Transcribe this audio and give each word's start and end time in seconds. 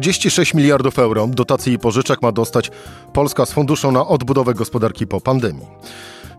36 0.00 0.54
miliardów 0.54 0.98
euro 0.98 1.26
dotacji 1.26 1.72
i 1.72 1.78
pożyczek 1.78 2.22
ma 2.22 2.32
dostać 2.32 2.70
Polska 3.12 3.46
z 3.46 3.52
Funduszu 3.52 3.92
na 3.92 4.06
odbudowę 4.06 4.54
gospodarki 4.54 5.06
po 5.06 5.20
pandemii. 5.20 5.66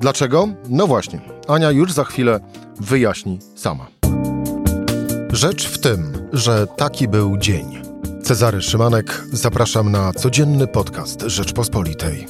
Dlaczego? 0.00 0.48
No 0.68 0.86
właśnie, 0.86 1.20
Ania 1.48 1.70
już 1.70 1.92
za 1.92 2.04
chwilę 2.04 2.40
wyjaśni 2.80 3.38
sama. 3.54 3.86
Rzecz 5.32 5.68
w 5.68 5.78
tym, 5.78 6.12
że 6.32 6.66
taki 6.66 7.08
był 7.08 7.36
dzień. 7.36 7.79
Cezary 8.22 8.62
Szymanek, 8.62 9.24
zapraszam 9.32 9.92
na 9.92 10.12
codzienny 10.12 10.66
podcast 10.66 11.22
Rzeczpospolitej. 11.22 12.26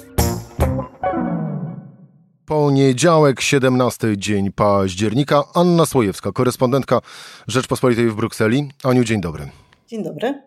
Poniedziałek, 2.46 3.40
17 3.40 4.18
dzień 4.18 4.52
października. 4.52 5.42
Anna 5.54 5.86
Słojewska, 5.86 6.32
korespondentka 6.32 7.00
Rzeczpospolitej 7.48 8.10
w 8.10 8.14
Brukseli. 8.14 8.68
Aniu, 8.84 9.04
dzień 9.04 9.20
dobry. 9.20 9.48
Dzień 9.88 10.04
dobry. 10.04 10.42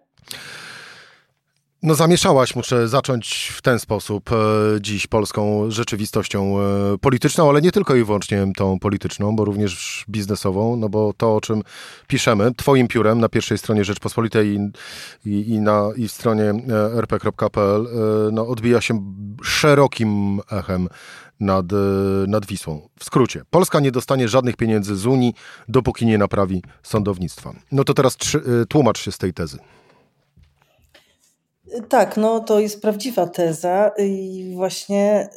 No 1.83 1.95
zamieszałaś, 1.95 2.55
muszę 2.55 2.87
zacząć 2.87 3.51
w 3.55 3.61
ten 3.61 3.79
sposób 3.79 4.31
e, 4.31 4.35
dziś 4.81 5.07
polską 5.07 5.71
rzeczywistością 5.71 6.59
e, 6.59 6.97
polityczną, 6.97 7.49
ale 7.49 7.61
nie 7.61 7.71
tylko 7.71 7.95
i 7.95 8.03
wyłącznie 8.03 8.47
tą 8.55 8.79
polityczną, 8.79 9.35
bo 9.35 9.45
również 9.45 10.05
biznesową, 10.09 10.75
no 10.75 10.89
bo 10.89 11.13
to, 11.17 11.35
o 11.35 11.41
czym 11.41 11.61
piszemy, 12.07 12.53
twoim 12.55 12.87
piórem 12.87 13.19
na 13.19 13.29
pierwszej 13.29 13.57
stronie 13.57 13.83
Rzeczpospolitej 13.83 14.47
i, 14.47 14.59
i, 15.29 15.49
i 15.49 15.59
na 15.59 15.89
i 15.95 16.07
w 16.07 16.11
stronie 16.11 16.43
e, 16.43 16.97
rp.pl 16.97 17.87
no, 18.31 18.47
odbija 18.47 18.81
się 18.81 19.13
szerokim 19.43 20.39
echem 20.51 20.87
nad, 21.39 21.65
nad 22.27 22.45
Wisłą. 22.45 22.89
W 22.99 23.03
skrócie, 23.03 23.41
Polska 23.49 23.79
nie 23.79 23.91
dostanie 23.91 24.27
żadnych 24.27 24.55
pieniędzy 24.55 24.95
z 24.95 25.05
Unii, 25.05 25.33
dopóki 25.67 26.05
nie 26.05 26.17
naprawi 26.17 26.63
sądownictwa. 26.83 27.53
No 27.71 27.83
to 27.83 27.93
teraz 27.93 28.17
tłumacz 28.69 28.99
się 28.99 29.11
z 29.11 29.17
tej 29.17 29.33
tezy. 29.33 29.57
Tak, 31.89 32.17
no 32.17 32.39
to 32.39 32.59
jest 32.59 32.81
prawdziwa 32.81 33.27
teza 33.27 33.91
i 33.97 34.51
właśnie 34.55 35.29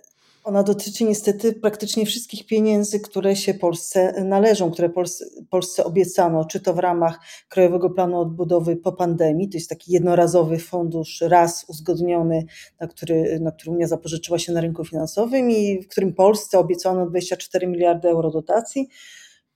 ona 0.44 0.62
dotyczy 0.62 1.04
niestety 1.04 1.52
praktycznie 1.52 2.06
wszystkich 2.06 2.46
pieniędzy, 2.46 3.00
które 3.00 3.36
się 3.36 3.54
Polsce 3.54 4.24
należą, 4.24 4.70
które 4.70 4.88
Polsce, 4.88 5.24
Polsce 5.50 5.84
obiecano, 5.84 6.44
czy 6.44 6.60
to 6.60 6.74
w 6.74 6.78
ramach 6.78 7.20
Krajowego 7.48 7.90
Planu 7.90 8.20
Odbudowy 8.20 8.76
po 8.76 8.92
pandemii, 8.92 9.48
to 9.48 9.56
jest 9.56 9.68
taki 9.68 9.92
jednorazowy 9.92 10.58
fundusz, 10.58 11.20
raz 11.20 11.64
uzgodniony, 11.68 12.44
na 12.80 12.86
który, 12.86 13.40
na 13.40 13.52
który 13.52 13.72
Unia 13.72 13.86
zapożyczyła 13.86 14.38
się 14.38 14.52
na 14.52 14.60
rynku 14.60 14.84
finansowym 14.84 15.50
i 15.50 15.82
w 15.82 15.88
którym 15.88 16.14
Polsce 16.14 16.58
obiecano 16.58 17.06
24 17.06 17.66
miliardy 17.66 18.08
euro 18.08 18.30
dotacji, 18.30 18.88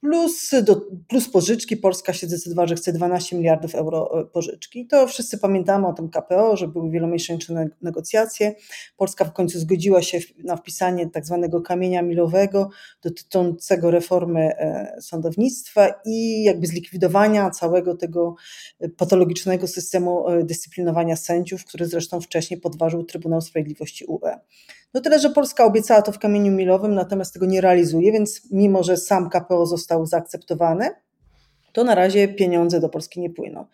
plus, 0.01 0.51
do, 0.63 0.81
plus 1.09 1.31
pożyczki. 1.31 1.77
Polska 1.77 2.13
się 2.13 2.27
zdecydowała, 2.27 2.69
że 2.69 2.75
chce 2.75 2.93
12 2.93 3.37
miliardów 3.37 3.75
euro 3.75 4.21
e, 4.21 4.25
pożyczki. 4.25 4.87
To 4.87 5.07
wszyscy 5.07 5.39
pamiętamy 5.39 5.87
o 5.87 5.93
tym 5.93 6.09
KPO, 6.09 6.57
że 6.57 6.69
były 6.69 6.91
wielomiesięczne 6.91 7.69
negocjacje. 7.83 8.55
Polska 8.97 9.25
w 9.25 9.33
końcu 9.33 9.59
zgodziła 9.59 10.03
się 10.03 10.19
na 10.45 10.57
wpisanie 10.57 11.11
tak 11.11 11.27
zwanego 11.27 11.61
kamienia 11.61 12.03
milowego 12.03 12.71
dotyczącego 13.03 13.91
reformy 13.91 14.41
e, 14.41 14.97
sądownictwa 15.01 15.95
i 16.07 16.43
jakby 16.43 16.67
zlikwidowania 16.67 17.51
całego 17.51 17.97
tego 17.97 18.35
e, 18.81 18.89
patologicznego 18.89 19.67
systemu 19.67 20.25
dyscyplinowania 20.45 21.17
sędziów, 21.17 21.65
który 21.65 21.87
zresztą 21.87 22.21
wcześniej 22.21 22.61
podważył 22.61 23.05
Trybunał 23.05 23.41
Sprawiedliwości 23.41 24.05
UE. 24.05 24.39
No 24.95 25.01
tyle, 25.01 25.19
że 25.19 25.31
Polska 25.31 25.65
obiecała 25.65 26.03
to 26.03 26.13
w 26.13 26.19
kamieniu 26.19 26.53
milowym, 26.53 26.95
natomiast 26.95 27.33
tego 27.35 27.47
nie 27.47 27.61
realizuje, 27.61 28.13
więc 28.13 28.51
mimo, 28.51 28.83
że 28.83 28.97
sam 28.97 29.31
KPO 29.31 29.67
został 29.67 30.07
zaakceptowany, 30.07 30.91
to 31.73 31.85
na 31.85 31.95
razie 31.95 32.29
pieniądze 32.29 32.81
do 32.81 32.89
Polski 32.89 33.21
nie 33.21 33.31
płyną. 33.31 33.67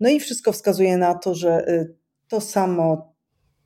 No 0.00 0.08
i 0.08 0.20
wszystko 0.20 0.52
wskazuje 0.52 0.96
na 0.96 1.14
to, 1.14 1.34
że 1.34 1.68
y, 1.68 1.94
to 2.28 2.40
samo 2.40 3.14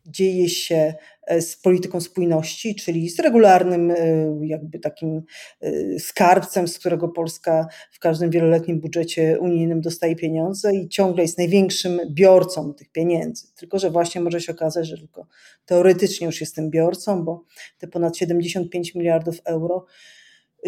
dzieje 0.07 0.49
się 0.49 0.95
z 1.41 1.57
polityką 1.57 2.01
spójności, 2.01 2.75
czyli 2.75 3.11
z 3.11 3.19
regularnym 3.19 3.91
e, 3.91 3.97
jakby 4.43 4.79
takim 4.79 5.23
e, 5.61 5.99
skarbcem, 5.99 6.69
z 6.69 6.79
którego 6.79 7.09
Polska 7.09 7.67
w 7.93 7.99
każdym 7.99 8.31
wieloletnim 8.31 8.81
budżecie 8.81 9.39
unijnym 9.41 9.81
dostaje 9.81 10.17
pieniądze 10.17 10.75
i 10.75 10.89
ciągle 10.89 11.23
jest 11.23 11.39
największym 11.39 12.01
biorcą 12.11 12.75
tych 12.75 12.93
pieniędzy. 12.93 13.47
Tylko, 13.57 13.79
że 13.79 13.91
właśnie 13.91 14.21
może 14.21 14.41
się 14.41 14.53
okazać, 14.53 14.89
że 14.89 14.99
tylko 14.99 15.27
teoretycznie 15.67 16.27
już 16.27 16.41
jest 16.41 16.55
tym 16.55 16.71
biorcą, 16.71 17.25
bo 17.25 17.45
te 17.79 17.89
ponad 17.89 18.17
75 18.17 18.95
miliardów 18.95 19.41
euro 19.45 19.87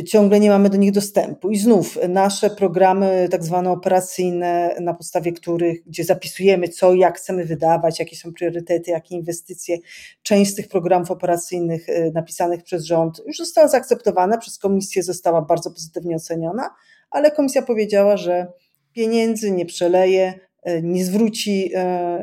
ciągle 0.04 0.40
nie 0.40 0.50
mamy 0.50 0.70
do 0.70 0.76
nich 0.76 0.92
dostępu. 0.92 1.50
I 1.50 1.58
znów 1.58 1.98
nasze 2.08 2.50
programy, 2.50 3.28
tak 3.30 3.44
zwane 3.44 3.70
operacyjne, 3.70 4.76
na 4.80 4.94
podstawie 4.94 5.32
których, 5.32 5.84
gdzie 5.86 6.04
zapisujemy 6.04 6.68
co 6.68 6.94
i 6.94 6.98
jak 6.98 7.18
chcemy 7.18 7.44
wydawać, 7.44 7.98
jakie 7.98 8.16
są 8.16 8.32
priorytety, 8.32 8.90
jakie 8.90 9.14
inwestycje, 9.14 9.78
część 10.22 10.50
z 10.50 10.54
tych 10.54 10.68
programów 10.68 11.10
operacyjnych 11.10 11.88
y, 11.88 12.12
napisanych 12.14 12.62
przez 12.62 12.84
rząd 12.84 13.22
już 13.26 13.36
została 13.36 13.68
zaakceptowana, 13.68 14.38
przez 14.38 14.58
komisję 14.58 15.02
została 15.02 15.42
bardzo 15.42 15.70
pozytywnie 15.70 16.16
oceniona, 16.16 16.70
ale 17.10 17.30
komisja 17.30 17.62
powiedziała, 17.62 18.16
że 18.16 18.46
pieniędzy 18.92 19.50
nie 19.50 19.66
przeleje, 19.66 20.34
y, 20.68 20.82
nie 20.82 21.04
zwróci 21.04 21.72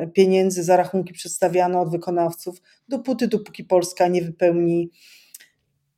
y, 0.04 0.08
pieniędzy 0.08 0.64
za 0.64 0.78
rachunki 0.78 1.14
przedstawiane 1.14 1.80
od 1.80 1.92
wykonawców, 1.92 2.62
dopóty, 2.90 3.28
dopóki 3.28 3.64
Polska 3.64 4.08
nie 4.08 4.22
wypełni 4.22 4.92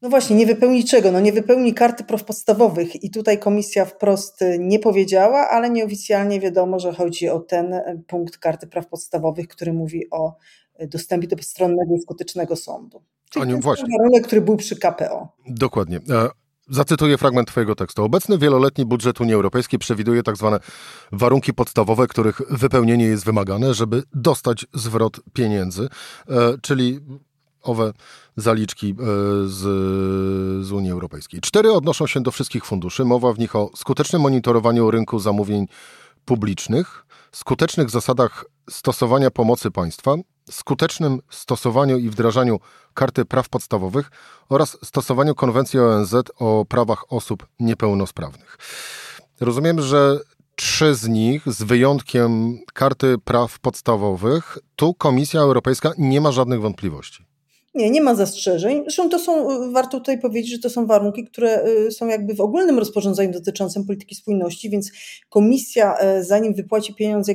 no 0.06 0.10
właśnie, 0.10 0.36
nie 0.36 0.46
wypełni 0.46 0.84
czego? 0.84 1.12
No 1.12 1.20
nie 1.20 1.34
wypełni 1.34 1.74
karty 1.74 2.04
praw 2.04 2.24
podstawowych 2.24 3.04
i 3.04 3.10
tutaj 3.10 3.40
komisja 3.40 3.86
wprost 3.86 4.40
nie 4.60 4.80
powiedziała, 4.80 5.50
ale 5.50 5.70
nieoficjalnie 5.70 6.40
wiadomo, 6.40 6.80
że 6.80 6.94
chodzi 6.94 7.30
o 7.30 7.40
ten 7.40 7.76
punkt 8.08 8.38
karty 8.38 8.68
praw 8.68 8.88
podstawowych, 8.88 9.48
który 9.48 9.74
mówi 9.74 10.10
o 10.12 10.36
dostępie 10.80 11.28
do 11.28 11.36
postronnego 11.36 11.96
i 11.96 12.02
skutecznego 12.02 12.56
sądu. 12.56 13.02
Czyli 13.30 13.44
Aniu, 13.44 13.60
właśnie. 13.60 13.98
warunek, 14.00 14.28
który 14.28 14.42
był 14.42 14.58
przy 14.58 14.76
KPO. 14.76 15.28
Dokładnie. 15.48 15.98
E, 15.98 16.30
zacytuję 16.70 17.18
fragment 17.18 17.48
Twojego 17.48 17.76
tekstu. 17.76 18.04
Obecny 18.04 18.38
wieloletni 18.38 18.86
budżet 18.86 19.22
Unii 19.22 19.34
Europejskiej 19.34 19.80
przewiduje 19.80 20.24
tak 20.24 20.38
zwane 20.38 20.60
warunki 21.12 21.54
podstawowe, 21.54 22.08
których 22.08 22.42
wypełnienie 22.50 23.06
jest 23.06 23.26
wymagane, 23.26 23.74
żeby 23.74 24.04
dostać 24.14 24.66
zwrot 24.74 25.20
pieniędzy, 25.34 25.88
e, 26.30 26.58
czyli 26.62 27.00
owe 27.66 27.94
zaliczki 28.38 28.90
e, 28.90 28.96
z, 29.48 29.62
z 30.66 30.72
Unii 30.72 30.92
Europejskiej. 30.92 31.42
Cztery 31.42 31.72
odnoszą 31.72 32.08
się 32.08 32.22
do 32.22 32.32
wszystkich 32.32 32.66
funduszy. 32.66 33.06
Mowa 33.06 33.34
w 33.34 33.40
nich 33.40 33.56
o 33.56 33.70
skutecznym 33.76 34.22
monitorowaniu 34.22 34.92
rynku 34.92 35.20
zamówień 35.20 35.68
publicznych, 36.26 37.06
skutecznych 37.32 37.90
zasadach 37.90 38.46
stosowania 38.70 39.32
pomocy 39.32 39.72
państwa, 39.72 40.16
skutecznym 40.50 41.20
stosowaniu 41.30 41.98
i 41.98 42.10
wdrażaniu 42.10 42.60
Karty 42.94 43.26
Praw 43.26 43.50
Podstawowych 43.50 44.12
oraz 44.50 44.78
stosowaniu 44.84 45.36
Konwencji 45.36 45.80
ONZ 45.80 46.16
o 46.40 46.66
prawach 46.66 47.14
osób 47.14 47.48
niepełnosprawnych. 47.60 48.58
Rozumiem, 49.40 49.82
że 49.82 50.20
trzy 50.56 50.96
z 50.96 51.08
nich, 51.08 51.42
z 51.46 51.64
wyjątkiem 51.64 52.60
Karty 52.74 53.18
Praw 53.24 53.60
Podstawowych, 53.60 54.58
tu 54.76 54.94
Komisja 54.94 55.42
Europejska 55.42 55.92
nie 55.98 56.22
ma 56.22 56.32
żadnych 56.32 56.62
wątpliwości. 56.62 57.26
Nie, 57.76 57.90
nie 57.90 58.02
ma 58.02 58.16
zastrzeżeń. 58.16 58.82
Zresztą 58.82 59.10
to 59.10 59.20
są, 59.20 59.48
warto 59.72 59.98
tutaj 60.00 60.20
powiedzieć, 60.20 60.52
że 60.52 60.60
to 60.60 60.70
są 60.70 60.86
warunki, 60.86 61.26
które 61.26 61.66
y, 61.68 61.92
są 61.92 62.08
jakby 62.08 62.34
w 62.34 62.42
ogólnym 62.42 62.80
rozporządzeniu 62.80 63.34
dotyczącym 63.34 63.86
polityki 63.86 64.16
spójności, 64.16 64.70
więc 64.70 64.92
komisja, 65.30 65.98
e, 65.98 66.24
zanim 66.24 66.54
wypłaci 66.54 66.94
pieniądze 66.94 67.34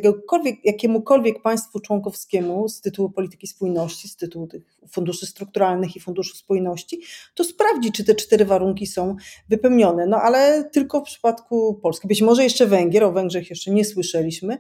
jakiemukolwiek 0.65 1.43
państwu 1.43 1.81
członkowskiemu 1.81 2.69
z 2.69 2.81
tytułu 2.81 3.11
polityki 3.11 3.47
spójności, 3.47 4.09
z 4.09 4.17
tytułu 4.17 4.47
tych 4.47 4.63
funduszy 4.91 5.27
strukturalnych 5.27 5.97
i 5.97 6.01
funduszu 6.01 6.37
spójności, 6.37 7.01
to 7.35 7.45
sprawdzi, 7.45 7.93
czy 7.93 8.05
te 8.05 8.15
cztery 8.15 8.45
warunki 8.45 8.87
są 8.87 9.17
wypełnione. 9.49 10.07
No 10.07 10.17
ale 10.17 10.65
tylko 10.65 11.01
w 11.01 11.05
przypadku 11.05 11.75
Polski. 11.75 12.09
Być 12.09 12.23
może 12.23 12.45
jeszcze 12.45 12.67
Węgier, 12.67 13.05
o 13.05 13.13
Węgrzech 13.13 13.51
jeszcze 13.51 13.71
nie 13.71 13.85
słyszeliśmy, 13.85 14.59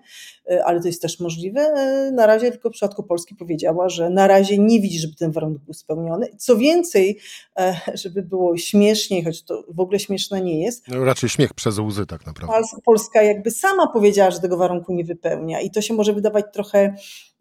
e, 0.50 0.64
ale 0.64 0.80
to 0.80 0.86
jest 0.86 1.02
też 1.02 1.20
możliwe. 1.20 1.60
E, 1.60 2.10
na 2.12 2.26
razie 2.26 2.50
tylko 2.50 2.68
w 2.68 2.72
przypadku 2.72 3.02
Polski 3.02 3.34
powiedziała, 3.34 3.88
że 3.88 4.10
na 4.10 4.26
razie 4.26 4.58
nie 4.58 4.80
widzi, 4.80 4.98
żeby 4.98 5.14
ten 5.14 5.32
warunek 5.32 5.62
był 5.70 5.74
spełniony. 5.74 6.28
Co 6.38 6.56
więcej, 6.56 7.18
e, 7.58 7.80
żeby 7.94 8.22
było 8.22 8.56
śmieszniej, 8.56 9.24
choć 9.24 9.42
to 9.44 9.64
w 9.68 9.80
ogóle 9.80 9.98
śmieszne 9.98 10.40
nie 10.40 10.64
jest. 10.64 10.88
No, 10.88 11.04
raczej 11.04 11.28
śmiech 11.28 11.54
przez 11.54 11.78
łzy 11.78 12.06
tak 12.06 12.26
naprawdę. 12.26 12.62
Polska 12.84 13.22
jakby 13.22 13.50
sama 13.50 13.86
powiedziała, 13.86 14.30
że 14.30 14.40
tego 14.40 14.56
warunku 14.56 14.92
nie 14.92 15.04
wypełnia 15.04 15.60
i 15.60 15.70
to 15.70 15.82
się 15.82 15.94
może 15.94 16.12
wydawać 16.12 16.44
trochę 16.52 16.94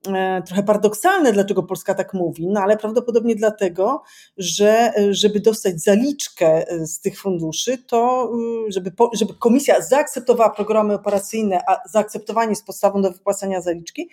e, 0.07 0.41
trochę 0.45 0.63
paradoksalne, 0.63 1.33
dlaczego 1.33 1.63
Polska 1.63 1.93
tak 1.93 2.13
mówi, 2.13 2.47
no 2.47 2.61
ale 2.61 2.77
prawdopodobnie 2.77 3.35
dlatego, 3.35 4.01
że 4.37 4.93
żeby 5.11 5.39
dostać 5.39 5.81
zaliczkę 5.81 6.65
z 6.85 7.01
tych 7.01 7.19
funduszy, 7.19 7.77
to 7.77 8.31
żeby, 8.67 8.91
żeby 9.13 9.33
komisja 9.33 9.81
zaakceptowała 9.81 10.49
programy 10.49 10.93
operacyjne, 10.93 11.61
a 11.67 11.89
zaakceptowanie 11.89 12.49
jest 12.49 12.65
podstawą 12.65 13.01
do 13.01 13.11
wypłacania 13.11 13.61
zaliczki, 13.61 14.09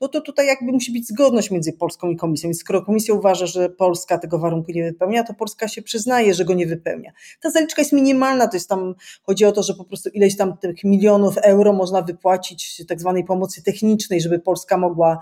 no 0.00 0.08
to 0.08 0.20
tutaj 0.20 0.46
jakby 0.46 0.72
musi 0.72 0.92
być 0.92 1.08
zgodność 1.08 1.50
między 1.50 1.72
Polską 1.72 2.10
i 2.10 2.16
Komisją. 2.16 2.48
Więc 2.48 2.60
skoro 2.60 2.82
Komisja 2.82 3.14
uważa, 3.14 3.46
że 3.46 3.68
Polska 3.68 4.18
tego 4.18 4.38
warunku 4.38 4.72
nie 4.72 4.84
wypełnia, 4.84 5.24
to 5.24 5.34
Polska 5.34 5.68
się 5.68 5.82
przyznaje, 5.82 6.34
że 6.34 6.44
go 6.44 6.54
nie 6.54 6.66
wypełnia. 6.66 7.12
Ta 7.40 7.50
zaliczka 7.50 7.82
jest 7.82 7.92
minimalna, 7.92 8.48
to 8.48 8.56
jest 8.56 8.68
tam, 8.68 8.94
chodzi 9.22 9.44
o 9.44 9.52
to, 9.52 9.62
że 9.62 9.74
po 9.74 9.84
prostu 9.84 10.08
ileś 10.08 10.36
tam 10.36 10.56
tych 10.56 10.84
milionów 10.84 11.38
euro 11.38 11.72
można 11.72 12.02
wypłacić 12.02 12.86
tak 12.88 13.00
zwanej 13.00 13.24
pomocy 13.24 13.62
technicznej, 13.62 14.20
żeby 14.20 14.38
Polska 14.38 14.76
mogła 14.76 15.18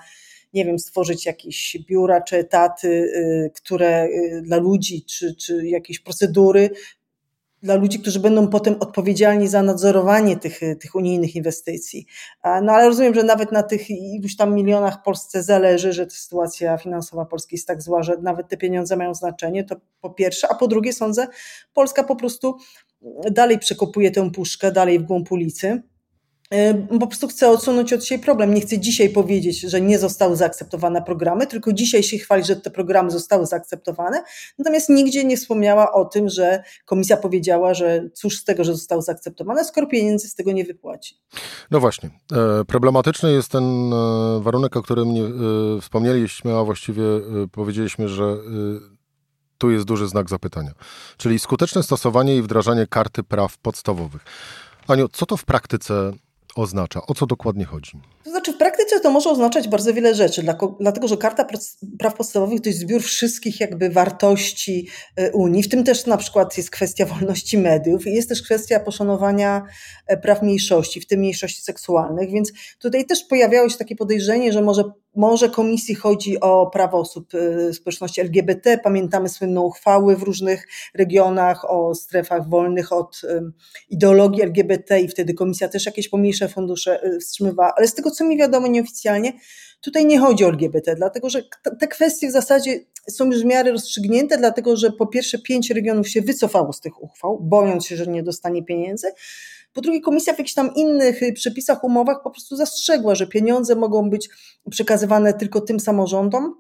nie 0.55 0.65
wiem, 0.65 0.79
stworzyć 0.79 1.27
jakieś 1.27 1.77
biura 1.89 2.21
czy 2.21 2.37
etaty, 2.37 2.89
y, 2.89 3.51
które 3.55 4.05
y, 4.05 4.43
dla 4.43 4.57
ludzi, 4.57 5.05
czy, 5.05 5.35
czy 5.35 5.67
jakieś 5.67 5.99
procedury, 5.99 6.71
dla 7.63 7.75
ludzi, 7.75 8.01
którzy 8.01 8.21
będą 8.21 8.49
potem 8.49 8.77
odpowiedzialni 8.81 9.49
za 9.49 9.63
nadzorowanie 9.63 10.37
tych, 10.37 10.61
tych 10.81 10.95
unijnych 10.95 11.37
inwestycji. 11.37 12.07
No 12.45 12.73
ale 12.73 12.87
rozumiem, 12.87 13.15
że 13.15 13.23
nawet 13.23 13.53
na 13.53 13.63
tych 13.63 13.91
iluś 13.91 14.37
tam 14.37 14.55
milionach 14.55 15.03
Polsce 15.03 15.43
zależy, 15.43 15.93
że 15.93 16.11
sytuacja 16.11 16.79
finansowa 16.79 17.25
Polski 17.25 17.57
jest 17.57 17.67
tak 17.67 17.83
zła, 17.83 18.03
że 18.03 18.17
nawet 18.17 18.49
te 18.49 18.57
pieniądze 18.57 18.97
mają 18.97 19.15
znaczenie, 19.15 19.65
to 19.65 19.77
po 20.01 20.11
pierwsze, 20.11 20.49
a 20.51 20.55
po 20.55 20.69
drugie 20.69 20.93
sądzę, 20.93 21.27
Polska 21.75 22.05
po 22.05 22.17
prostu 22.17 22.57
dalej 23.31 23.59
przekopuje 23.59 24.11
tę 24.11 24.31
puszkę, 24.31 24.73
dalej 24.73 24.99
w 24.99 25.03
głąb 25.03 25.33
ulicy 25.33 25.83
po 27.01 27.07
prostu 27.07 27.29
chcę 27.29 27.51
odsunąć 27.51 27.93
od 27.93 28.05
siebie 28.05 28.25
problem. 28.25 28.55
Nie 28.55 28.61
chcę 28.61 28.79
dzisiaj 28.79 29.11
powiedzieć, 29.11 29.61
że 29.61 29.81
nie 29.81 29.99
zostały 29.99 30.37
zaakceptowane 30.37 31.03
programy, 31.03 31.47
tylko 31.47 31.73
dzisiaj 31.73 32.03
się 32.03 32.19
chwali, 32.19 32.45
że 32.45 32.57
te 32.57 32.71
programy 32.71 33.11
zostały 33.11 33.47
zaakceptowane. 33.47 34.25
Natomiast 34.59 34.89
nigdzie 34.89 35.25
nie 35.25 35.37
wspomniała 35.37 35.93
o 35.93 36.05
tym, 36.05 36.29
że 36.29 36.63
komisja 36.85 37.17
powiedziała, 37.17 37.75
że 37.75 38.09
cóż 38.15 38.39
z 38.39 38.45
tego, 38.45 38.65
że 38.65 38.73
zostały 38.73 39.03
zaakceptowane, 39.03 39.65
skoro 39.65 39.87
pieniędzy 39.87 40.29
z 40.29 40.35
tego 40.35 40.53
nie 40.53 40.65
wypłaci. 40.65 41.15
No 41.71 41.81
właśnie. 41.81 42.11
E, 42.33 42.65
problematyczny 42.65 43.33
jest 43.33 43.49
ten 43.49 43.93
e, 43.93 44.41
warunek, 44.41 44.77
o 44.77 44.83
którym 44.83 45.09
e, 45.09 45.81
wspomnieliśmy, 45.81 46.57
a 46.57 46.65
właściwie 46.65 47.03
powiedzieliśmy, 47.53 48.09
że 48.09 48.37
tu 49.59 49.71
jest 49.71 49.85
duży 49.85 50.09
znak 50.09 50.29
zapytania. 50.29 50.71
Czyli 51.17 51.39
skuteczne 51.39 51.83
stosowanie 51.83 52.37
i 52.37 52.43
wdrażanie 52.43 52.87
karty 52.87 53.23
praw 53.23 53.59
podstawowych. 53.59 54.25
Aniu, 54.89 55.09
co 55.09 55.27
to 55.27 55.37
w 55.37 55.45
praktyce 55.45 56.13
oznacza? 56.63 57.01
O 57.07 57.15
co 57.15 57.27
dokładnie 57.27 57.65
chodzi? 57.65 58.01
To 58.25 58.31
znaczy, 58.31 58.53
w 58.53 58.59
to 59.07 59.11
może 59.11 59.31
oznaczać 59.31 59.69
bardzo 59.69 59.95
wiele 59.95 60.15
rzeczy, 60.15 60.43
dlatego 60.81 61.09
że 61.09 61.17
Karta 61.17 61.47
Praw 61.99 62.15
Podstawowych 62.15 62.61
to 62.61 62.69
jest 62.69 62.79
zbiór 62.79 63.03
wszystkich 63.03 63.61
jakby 63.61 63.91
wartości 63.91 64.89
e, 65.17 65.33
Unii, 65.33 65.63
w 65.63 65.69
tym 65.69 65.85
też 65.85 66.07
na 66.07 66.17
przykład 66.17 66.57
jest 66.57 66.71
kwestia 66.71 67.07
wolności 67.07 67.59
mediów 67.59 68.07
i 68.07 68.15
jest 68.15 68.29
też 68.29 68.43
kwestia 68.43 68.81
poszanowania 68.81 69.63
e, 70.07 70.17
praw 70.17 70.43
mniejszości, 70.43 71.01
w 71.01 71.07
tym 71.07 71.21
mniejszości 71.21 71.63
seksualnych, 71.63 72.31
więc 72.31 72.53
tutaj 72.79 73.07
też 73.07 73.25
pojawiało 73.25 73.69
się 73.69 73.79
takie 73.79 73.97
podejrzenie, 73.97 74.53
że 74.53 74.63
może 74.63 74.85
może 75.17 75.51
komisji 75.51 75.95
chodzi 75.95 76.41
o 76.41 76.67
prawa 76.67 76.99
osób 76.99 77.29
e, 77.35 77.73
społeczności 77.73 78.21
LGBT. 78.21 78.79
Pamiętamy 78.79 79.29
słynne 79.29 79.61
uchwały 79.61 80.17
w 80.17 80.23
różnych 80.23 80.69
regionach 80.95 81.71
o 81.71 81.95
strefach 81.95 82.49
wolnych 82.49 82.93
od 82.93 83.23
ideologii 83.89 84.43
LGBT 84.43 85.01
i 85.01 85.09
wtedy 85.09 85.35
komisja 85.35 85.69
też 85.69 85.87
jakieś 85.87 86.09
pomniejsze 86.09 86.49
fundusze 86.49 87.01
wstrzymywała. 87.21 87.73
Ale 87.77 87.89
z 87.89 87.95
tego, 87.95 88.11
co 88.11 88.25
mi 88.25 88.39
wiadomo 88.39 88.67
nieoficjalnie, 88.67 88.96
tutaj 89.81 90.07
nie 90.07 90.19
chodzi 90.19 90.45
o 90.45 90.49
LGBT, 90.49 90.95
dlatego 90.97 91.31
że 91.31 91.43
te 91.81 91.89
kwestie 91.89 92.29
w 92.29 92.33
zasadzie 92.33 92.81
są 93.11 93.25
już 93.27 93.43
w 93.43 93.45
miarę 93.45 93.73
rozstrzygnięte, 93.73 94.39
dlatego 94.39 94.77
że 94.77 94.93
po 94.93 95.07
pierwsze 95.07 95.39
pięć 95.39 95.71
regionów 95.71 96.09
się 96.09 96.23
wycofało 96.23 96.73
z 96.73 96.81
tych 96.81 97.03
uchwał, 97.03 97.39
bojąc 97.41 97.87
się, 97.87 97.97
że 97.97 98.07
nie 98.07 98.23
dostanie 98.23 98.65
pieniędzy. 98.65 99.07
Po 99.73 99.81
drugie, 99.81 100.01
komisja 100.01 100.35
w 100.35 100.39
jakichś 100.39 100.55
tam 100.55 100.75
innych 100.75 101.23
y, 101.23 101.33
przepisach, 101.33 101.85
umowach 101.85 102.23
po 102.23 102.31
prostu 102.31 102.57
zastrzegła, 102.57 103.15
że 103.15 103.27
pieniądze 103.27 103.75
mogą 103.75 104.11
być 104.11 104.29
przekazywane 104.71 105.35
tylko 105.35 105.61
tym 105.61 105.81
samorządom, 105.81 106.55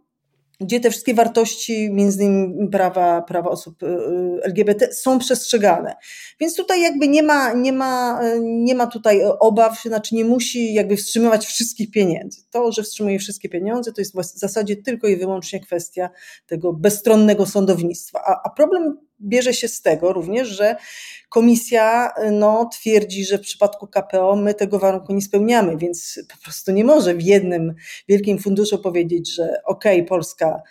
gdzie 0.60 0.80
te 0.80 0.90
wszystkie 0.90 1.14
wartości, 1.14 1.90
między 1.92 2.24
innymi 2.24 2.68
prawa, 2.68 3.22
prawa 3.22 3.50
osób 3.50 3.82
y, 3.82 3.86
y, 3.86 4.42
LGBT 4.42 4.92
są 4.92 5.18
przestrzegane. 5.18 5.96
Więc 6.40 6.56
tutaj 6.56 6.82
jakby 6.82 7.08
nie 7.08 7.22
ma, 7.22 7.52
nie 7.52 7.72
ma, 7.72 8.20
nie 8.40 8.74
ma 8.74 8.86
tutaj 8.86 9.20
obaw, 9.40 9.82
znaczy 9.82 10.14
nie 10.14 10.24
musi 10.24 10.74
jakby 10.74 10.96
wstrzymywać 10.96 11.46
wszystkich 11.46 11.90
pieniędzy. 11.90 12.40
To, 12.50 12.72
że 12.72 12.82
wstrzymuje 12.82 13.18
wszystkie 13.18 13.48
pieniądze, 13.48 13.92
to 13.92 14.00
jest 14.00 14.16
w 14.16 14.38
zasadzie 14.38 14.76
tylko 14.76 15.08
i 15.08 15.16
wyłącznie 15.16 15.60
kwestia 15.60 16.10
tego 16.46 16.72
bezstronnego 16.72 17.46
sądownictwa. 17.46 18.20
A, 18.26 18.40
a 18.44 18.50
problem 18.50 19.05
bierze 19.20 19.54
się 19.54 19.68
z 19.68 19.82
tego 19.82 20.12
również, 20.12 20.48
że 20.48 20.76
komisja 21.28 22.12
no, 22.32 22.68
twierdzi, 22.72 23.24
że 23.24 23.38
w 23.38 23.40
przypadku 23.40 23.86
KPO 23.86 24.36
my 24.36 24.54
tego 24.54 24.78
warunku 24.78 25.12
nie 25.12 25.22
spełniamy, 25.22 25.76
więc 25.76 26.20
po 26.28 26.42
prostu 26.42 26.72
nie 26.72 26.84
może 26.84 27.14
w 27.14 27.22
jednym 27.22 27.74
wielkim 28.08 28.38
funduszu 28.38 28.78
powiedzieć, 28.78 29.34
że 29.34 29.62
okej, 29.64 29.96
okay, 29.96 30.08
Polska 30.08 30.62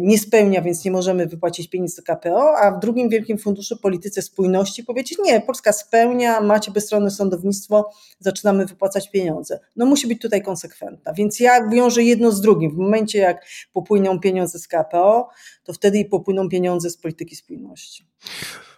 nie 0.00 0.18
spełnia, 0.18 0.62
więc 0.62 0.84
nie 0.84 0.90
możemy 0.90 1.26
wypłacić 1.26 1.68
pieniędzy 1.68 1.96
do 1.96 2.14
KPO, 2.14 2.58
a 2.58 2.70
w 2.70 2.80
drugim 2.80 3.08
wielkim 3.08 3.38
funduszu 3.38 3.76
polityce 3.76 4.22
spójności 4.22 4.84
powiedzieć, 4.84 5.18
nie, 5.24 5.40
Polska 5.40 5.72
spełnia, 5.72 6.40
macie 6.40 6.72
bezstronne 6.72 7.10
sądownictwo, 7.10 7.90
zaczynamy 8.18 8.66
wypłacać 8.66 9.10
pieniądze. 9.10 9.60
No 9.76 9.86
musi 9.86 10.06
być 10.06 10.22
tutaj 10.22 10.42
konsekwentna, 10.42 11.12
więc 11.12 11.40
ja 11.40 11.68
wiążę 11.68 12.02
jedno 12.02 12.32
z 12.32 12.40
drugim. 12.40 12.70
W 12.70 12.76
momencie 12.76 13.18
jak 13.18 13.46
popłyną 13.72 14.20
pieniądze 14.20 14.58
z 14.58 14.68
KPO, 14.68 15.28
to 15.64 15.72
wtedy 15.72 15.98
i 15.98 16.04
popłyną 16.04 16.48
pieniądze 16.48 16.90
z 16.90 16.96
polityki 16.96 17.36
spójności. 17.36 18.06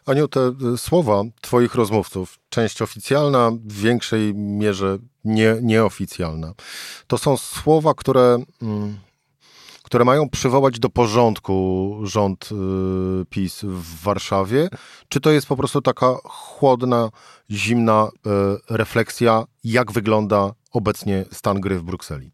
Aniu, 0.06 0.29
te 0.29 0.52
y, 0.75 0.79
słowa 0.79 1.23
Twoich 1.40 1.75
rozmówców, 1.75 2.38
część 2.49 2.82
oficjalna, 2.82 3.52
w 3.64 3.73
większej 3.73 4.35
mierze 4.35 4.99
nie, 5.25 5.56
nieoficjalna, 5.62 6.55
to 7.06 7.19
są 7.19 7.37
słowa, 7.37 7.94
które, 7.94 8.38
mm, 8.62 8.99
które 9.85 10.05
mają 10.05 10.29
przywołać 10.29 10.79
do 10.79 10.91
porządku 10.91 11.99
rząd 12.03 12.49
y, 12.53 13.25
PiS 13.31 13.61
w 13.65 14.03
Warszawie? 14.03 14.69
Czy 15.09 15.21
to 15.21 15.31
jest 15.31 15.47
po 15.47 15.57
prostu 15.57 15.83
taka 15.83 16.15
chłodna, 16.25 17.11
zimna 17.51 18.09
y, 18.09 18.31
refleksja, 18.71 19.45
jak 19.65 19.93
wygląda 19.93 20.53
obecnie 20.73 21.25
stan 21.33 21.61
gry 21.61 21.79
w 21.79 21.83
Brukseli? 21.83 22.33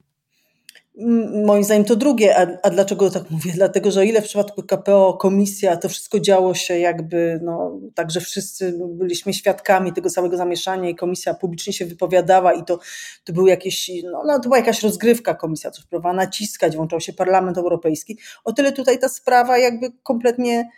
Moim 1.45 1.65
zdaniem 1.65 1.85
to 1.85 1.97
drugie, 1.97 2.37
a, 2.37 2.47
a, 2.63 2.71
dlaczego 2.71 3.11
tak 3.11 3.31
mówię? 3.31 3.53
Dlatego, 3.55 3.91
że 3.91 4.01
o 4.01 4.03
ile 4.03 4.23
w 4.23 4.25
przypadku 4.25 4.63
KPO, 4.63 5.15
komisja, 5.21 5.77
to 5.77 5.89
wszystko 5.89 6.21
działo 6.21 6.55
się 6.55 6.79
jakby, 6.79 7.41
no, 7.43 7.81
tak, 7.95 8.11
że 8.11 8.21
wszyscy 8.21 8.79
byliśmy 8.89 9.35
świadkami 9.35 9.93
tego 9.93 10.11
całego 10.11 10.37
zamieszania 10.37 10.89
i 10.89 10.95
komisja 10.95 11.35
publicznie 11.35 11.73
się 11.73 11.87
wypowiadała 11.87 12.53
i 12.53 12.65
to, 12.65 12.79
to 13.25 13.33
był 13.33 13.47
jakieś, 13.47 13.91
no, 14.05 14.23
no 14.27 14.39
to 14.39 14.43
była 14.43 14.59
jakaś 14.59 14.83
rozgrywka 14.83 15.35
komisja, 15.35 15.71
coś 15.71 15.85
próbowała 15.85 16.15
naciskać, 16.15 16.77
włączał 16.77 17.01
się 17.01 17.13
Parlament 17.13 17.59
Europejski. 17.59 18.19
O 18.45 18.53
tyle 18.53 18.73
tutaj 18.73 18.99
ta 18.99 19.09
sprawa 19.09 19.59
jakby 19.59 19.87
kompletnie 20.03 20.71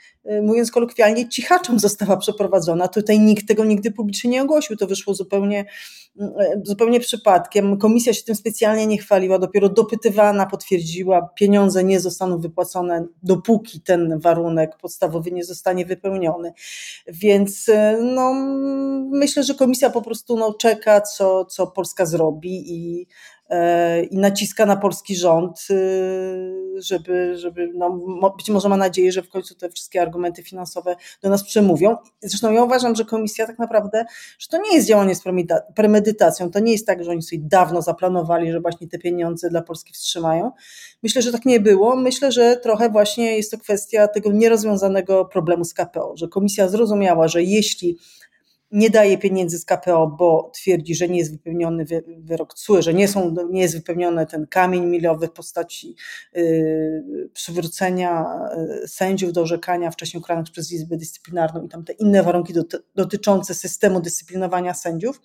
mówiąc 0.43 0.71
kolokwialnie, 0.71 1.29
cichaczem 1.29 1.79
została 1.79 2.17
przeprowadzona. 2.17 2.89
Tutaj 2.89 3.21
nikt 3.21 3.49
tego 3.49 3.65
nigdy 3.65 3.91
publicznie 3.91 4.31
nie 4.31 4.43
ogłosił. 4.43 4.77
To 4.77 4.87
wyszło 4.87 5.15
zupełnie, 5.15 5.65
y, 6.21 6.25
zupełnie 6.65 7.01
przypadkiem. 7.01 7.79
Komisja 7.79 8.13
się 8.15 8.23
tym 8.23 8.35
specjalnie 8.35 8.87
nie 8.87 8.99
chwaliła, 8.99 9.39
dopiero 9.39 9.69
dopytywana 9.69 10.47
potwierdziła, 10.47 11.29
pieniądze 11.35 11.85
nie 11.85 12.01
zostaną 12.01 12.39
wypłacone, 12.39 13.07
dopóki 13.23 13.81
ten 13.81 14.21
warunek 14.21 14.77
podstawowy 14.77 15.33
nie 15.33 15.45
zostanie 15.45 15.87
wypełniony. 15.87 16.53
Więc 17.07 17.69
y, 17.69 17.99
no, 18.03 18.35
myślę, 19.11 19.45
że 19.45 19.55
komisja 19.55 19.91
po 19.91 20.03
prostu 20.03 20.37
no, 20.37 20.55
czeka, 20.55 21.01
co, 21.01 21.45
co 21.45 21.67
Polska 21.67 22.07
zrobi 22.07 22.75
i 22.75 23.07
i 24.11 24.19
naciska 24.19 24.67
na 24.67 24.77
polski 24.77 25.17
rząd, 25.17 25.67
y, 25.71 26.83
żeby, 26.83 27.39
żeby 27.39 27.71
no, 27.75 27.91
być 28.37 28.51
może 28.51 28.69
ma 28.69 28.77
nadzieję, 28.77 29.13
że 29.13 29.23
w 29.23 29.29
końcu 29.29 29.55
te 29.55 29.71
wszystkie 29.71 30.03
argumenty 30.03 30.43
finansowe 30.43 30.97
do 31.23 31.31
nas 31.31 31.45
przemówią. 31.45 31.97
Zresztą 32.23 32.53
ja 32.53 32.65
uważam, 32.65 32.95
że 32.95 33.05
komisja 33.05 33.47
tak 33.47 33.59
naprawdę, 33.59 34.05
że 34.39 34.49
to 34.49 34.59
nie 34.59 34.75
jest 34.75 34.89
działanie 34.89 35.15
z 35.15 35.23
premedytacją, 35.75 36.51
to 36.51 36.59
nie 36.59 36.73
jest 36.73 36.87
tak, 36.87 37.05
że 37.05 37.11
oni 37.11 37.23
sobie 37.23 37.43
dawno 37.45 37.83
zaplanowali, 37.83 38.53
że 38.53 38.61
właśnie 38.61 38.89
te 38.89 38.99
pieniądze 38.99 39.51
dla 39.51 39.63
Polski 39.63 39.93
wstrzymają. 39.93 40.51
Myślę, 41.03 41.23
że 41.23 41.33
tak 41.33 41.45
nie 41.45 41.61
było. 41.61 41.97
Myślę, 41.97 42.33
że 42.33 42.57
trochę 42.57 42.89
właśnie 42.89 43.37
jest 43.37 43.51
to 43.51 43.59
kwestia 43.59 44.09
tego 44.09 44.33
nierozwiązanego 44.33 45.25
problemu 45.25 45.65
z 45.65 45.75
KPO, 45.75 46.13
że 46.17 46.29
komisja 46.29 46.69
zrozumiała, 46.69 47.29
że 47.29 47.43
jeśli 47.43 47.99
nie 48.73 48.91
daje 48.91 49.19
pieniędzy 49.19 49.59
z 49.59 49.65
KPO, 49.65 50.07
bo 50.07 50.51
twierdzi, 50.55 50.95
że 50.95 51.09
nie 51.09 51.19
jest 51.19 51.33
wypełniony 51.33 51.87
wyrok 52.19 52.55
CUE, 52.55 52.83
że 52.83 52.95
nie, 52.95 53.09
są, 53.09 53.35
nie 53.51 53.61
jest 53.61 53.77
wypełniony 53.77 54.27
ten 54.27 54.47
kamień 54.47 54.87
milowy 54.87 55.27
w 55.27 55.33
postaci 55.33 55.97
yy, 56.35 57.31
przywrócenia 57.33 58.25
yy, 58.81 58.89
sędziów 58.89 59.33
do 59.33 59.43
orzekania 59.43 59.91
wcześniej 59.91 60.21
ukaranych 60.21 60.53
przez 60.53 60.73
Izbę 60.73 60.97
Dyscyplinarną 60.97 61.63
i 61.63 61.69
tam 61.69 61.85
te 61.85 61.93
inne 61.93 62.23
warunki 62.23 62.55
dotyczące 62.95 63.55
systemu 63.55 64.01
dyscyplinowania 64.01 64.75
sędziów, 64.75 65.21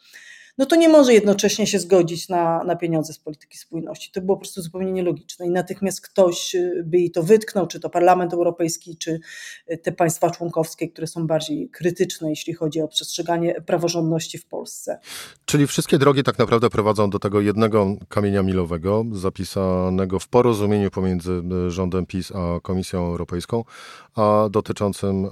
no 0.58 0.66
to 0.66 0.76
nie 0.76 0.90
może 0.90 1.14
jednocześnie 1.14 1.68
się 1.68 1.80
zgodzić 1.80 2.30
na, 2.30 2.64
na 2.64 2.76
pieniądze 2.76 3.14
z 3.14 3.20
polityki 3.20 3.58
spójności. 3.58 4.12
To 4.12 4.22
było 4.22 4.38
po 4.38 4.42
prostu 4.42 4.62
zupełnie 4.62 4.92
nielogiczne 4.92 5.46
i 5.46 5.50
natychmiast 5.50 6.02
ktoś 6.02 6.56
by 6.84 6.98
jej 6.98 7.12
to 7.12 7.24
wytknął, 7.24 7.68
czy 7.68 7.80
to 7.80 7.90
Parlament 7.90 8.34
Europejski, 8.34 8.98
czy 8.98 9.20
te 9.84 9.92
państwa 9.92 10.32
członkowskie, 10.32 10.90
które 10.90 11.08
są 11.08 11.28
bardziej 11.28 11.70
krytyczne, 11.70 12.30
jeśli 12.30 12.54
chodzi 12.54 12.82
o 12.82 12.88
przestrzeganie 12.88 13.62
praworządności 13.62 14.38
w 14.38 14.46
Polsce. 14.46 15.00
Czyli 15.46 15.68
wszystkie 15.68 15.98
drogi 15.98 16.24
tak 16.24 16.40
naprawdę 16.40 16.70
prowadzą 16.70 17.10
do 17.10 17.20
tego 17.20 17.42
jednego 17.42 17.96
kamienia 18.10 18.44
milowego, 18.44 19.06
zapisanego 19.12 20.20
w 20.20 20.28
porozumieniu 20.28 20.92
pomiędzy 20.92 21.42
rządem 21.68 22.06
PiS 22.06 22.32
a 22.36 22.60
Komisją 22.60 23.06
Europejską, 23.06 23.64
a 24.16 24.48
dotyczącym 24.52 25.28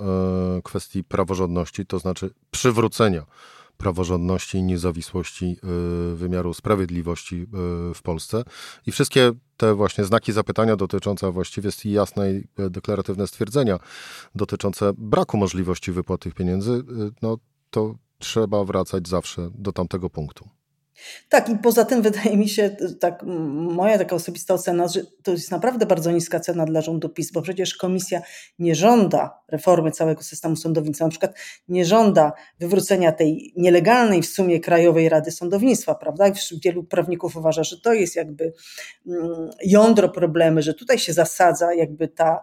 kwestii 0.64 1.04
praworządności, 1.04 1.86
to 1.86 2.00
znaczy 2.00 2.30
przywrócenia 2.52 3.26
praworządności 3.78 4.58
i 4.58 4.64
niezawisłości 4.64 5.58
y, 6.14 6.16
wymiaru 6.16 6.54
sprawiedliwości 6.54 7.36
y, 7.36 7.94
w 7.94 8.02
Polsce. 8.04 8.44
I 8.88 8.92
wszystkie 8.92 9.32
te 9.58 9.74
właśnie 9.74 10.04
znaki 10.04 10.34
zapytania 10.34 10.76
dotyczące 10.76 11.32
właściwie 11.32 11.72
jasne 11.92 12.34
i 12.34 12.48
deklaratywne 12.70 13.28
stwierdzenia 13.28 13.80
dotyczące 14.36 14.94
braku 14.98 15.38
możliwości 15.38 15.92
wypłaty 15.92 16.24
tych 16.24 16.34
pieniędzy, 16.34 16.72
y, 16.72 16.84
no 17.22 17.38
to 17.70 17.96
trzeba 18.18 18.64
wracać 18.64 19.08
zawsze 19.08 19.50
do 19.56 19.72
tamtego 19.72 20.10
punktu. 20.10 20.50
Tak, 21.30 21.50
i 21.50 21.58
poza 21.58 21.86
tym 21.86 22.02
wydaje 22.02 22.38
mi 22.38 22.50
się, 22.50 22.76
tak, 23.00 23.24
moja 23.54 23.98
taka 23.98 24.16
osobista 24.16 24.54
ocena, 24.54 24.88
że 24.88 25.02
to 25.24 25.32
jest 25.32 25.52
naprawdę 25.52 25.86
bardzo 25.86 26.12
niska 26.12 26.40
cena 26.40 26.66
dla 26.66 26.82
rządu 26.82 27.10
PiS, 27.10 27.32
bo 27.32 27.42
przecież 27.42 27.76
komisja 27.76 28.22
nie 28.60 28.76
żąda 28.76 29.40
reformy 29.48 29.92
całego 29.92 30.24
systemu 30.24 30.56
sądownictwa, 30.56 31.06
na 31.06 31.12
przykład 31.12 31.36
nie 31.68 31.86
żąda 31.86 32.34
wywrócenia 32.60 33.12
tej 33.12 33.54
nielegalnej 33.58 34.22
w 34.22 34.28
sumie 34.28 34.60
Krajowej 34.60 35.10
Rady 35.10 35.32
Sądownictwa, 35.32 35.96
prawda? 35.96 36.26
Wielu 36.64 36.84
prawników 36.84 37.36
uważa, 37.36 37.64
że 37.64 37.82
to 37.82 37.94
jest 37.94 38.16
jakby 38.16 38.54
mm, 39.08 39.50
jądro 39.66 40.10
problemy, 40.10 40.62
że 40.62 40.74
tutaj 40.74 41.00
się 41.00 41.14
zasadza 41.14 41.74
jakby 41.74 42.08
ta 42.08 42.40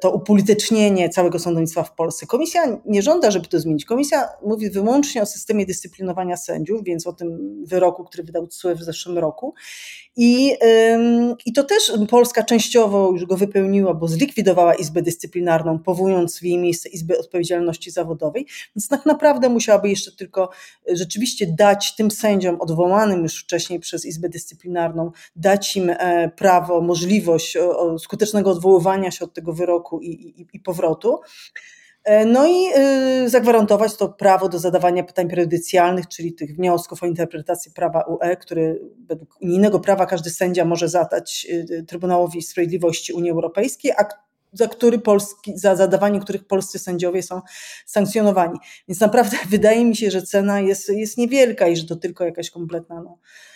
to 0.00 0.10
upolitycznienie 0.10 1.08
całego 1.08 1.38
sądownictwa 1.38 1.82
w 1.82 1.94
Polsce. 1.94 2.26
Komisja 2.26 2.78
nie 2.86 3.02
żąda, 3.02 3.30
żeby 3.30 3.46
to 3.46 3.60
zmienić. 3.60 3.84
Komisja 3.84 4.28
mówi 4.44 4.70
wyłącznie 4.70 5.22
o 5.22 5.26
systemie 5.26 5.66
dyscyplinowania 5.66 6.36
sędziów, 6.36 6.84
więc 6.84 7.06
o 7.06 7.12
tym 7.12 7.64
wyroku, 7.64 8.04
który 8.04 8.22
wydał 8.22 8.46
CUE 8.46 8.74
w 8.74 8.82
zeszłym 8.82 9.18
roku. 9.18 9.54
I, 10.16 10.52
I 11.46 11.52
to 11.52 11.64
też 11.64 11.92
Polska 12.10 12.42
częściowo 12.42 13.10
już 13.10 13.24
go 13.24 13.36
wypełniła, 13.36 13.94
bo 13.94 14.08
zlikwidowała 14.08 14.74
Izbę 14.74 15.02
Dyscyplinarną, 15.02 15.78
powołując 15.78 16.38
w 16.38 16.42
jej 16.42 16.58
miejsce 16.58 16.88
Izbę 16.88 17.18
Odpowiedzialności 17.18 17.90
Zawodowej, 17.90 18.46
więc 18.76 18.88
tak 18.88 19.06
naprawdę 19.06 19.48
musiałaby 19.48 19.88
jeszcze 19.88 20.12
tylko 20.12 20.50
rzeczywiście 20.92 21.46
dać 21.58 21.96
tym 21.96 22.10
sędziom 22.10 22.60
odwołanym 22.60 23.22
już 23.22 23.42
wcześniej 23.42 23.80
przez 23.80 24.04
Izbę 24.06 24.28
Dyscyplinarną, 24.28 25.10
dać 25.36 25.76
im 25.76 25.90
e, 25.90 26.30
prawo, 26.36 26.80
możliwość 26.80 27.56
skutecznego 27.98 28.50
odwoływania 28.50 29.10
się 29.10 29.24
od 29.24 29.34
tego 29.34 29.52
wyroku 29.52 29.65
i, 30.02 30.40
i, 30.40 30.46
i 30.52 30.60
powrotu. 30.60 31.20
E, 32.06 32.24
no 32.24 32.46
i 32.46 32.68
y, 33.24 33.28
zagwarantować 33.28 33.96
to 33.96 34.08
prawo 34.08 34.48
do 34.48 34.58
zadawania 34.58 35.04
pytań 35.04 35.28
prejudycjalnych, 35.28 36.08
czyli 36.08 36.34
tych 36.34 36.56
wniosków 36.56 37.02
o 37.02 37.06
interpretację 37.06 37.72
prawa 37.72 38.02
UE, 38.02 38.36
który 38.40 38.80
według 39.08 39.36
unijnego 39.42 39.80
prawa 39.80 40.06
każdy 40.06 40.30
sędzia 40.30 40.64
może 40.64 40.88
zadać 40.88 41.46
y, 41.50 41.84
Trybunałowi 41.88 42.42
Sprawiedliwości 42.42 43.12
Unii 43.12 43.30
Europejskiej, 43.30 43.92
a 43.92 44.04
za, 44.52 44.68
który 44.68 44.98
Polski, 44.98 45.58
za 45.58 45.76
zadawanie 45.76 46.20
których 46.20 46.46
polscy 46.46 46.78
sędziowie 46.78 47.22
są 47.22 47.40
sankcjonowani. 47.86 48.58
Więc 48.88 49.00
naprawdę 49.00 49.36
wydaje 49.50 49.84
mi 49.84 49.96
się, 49.96 50.10
że 50.10 50.22
cena 50.22 50.60
jest, 50.60 50.88
jest 50.88 51.18
niewielka 51.18 51.68
i 51.68 51.76
że 51.76 51.86
to 51.86 51.96
tylko 51.96 52.24
jakaś 52.24 52.50
kompletna 52.50 53.02
no, 53.02 53.18
y, 53.18 53.55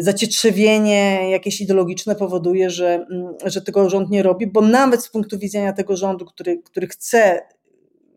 zacietrzewienie 0.00 1.30
jakieś 1.30 1.60
ideologiczne 1.60 2.16
powoduje, 2.16 2.70
że, 2.70 3.06
mm, 3.10 3.34
że 3.44 3.62
tego 3.62 3.90
rząd 3.90 4.10
nie 4.10 4.22
robi, 4.22 4.46
bo 4.46 4.60
nawet 4.60 5.04
z 5.04 5.08
punktu 5.08 5.38
widzenia 5.38 5.72
tego 5.72 5.96
rządu, 5.96 6.24
który, 6.24 6.62
który 6.62 6.86
chce 6.86 7.40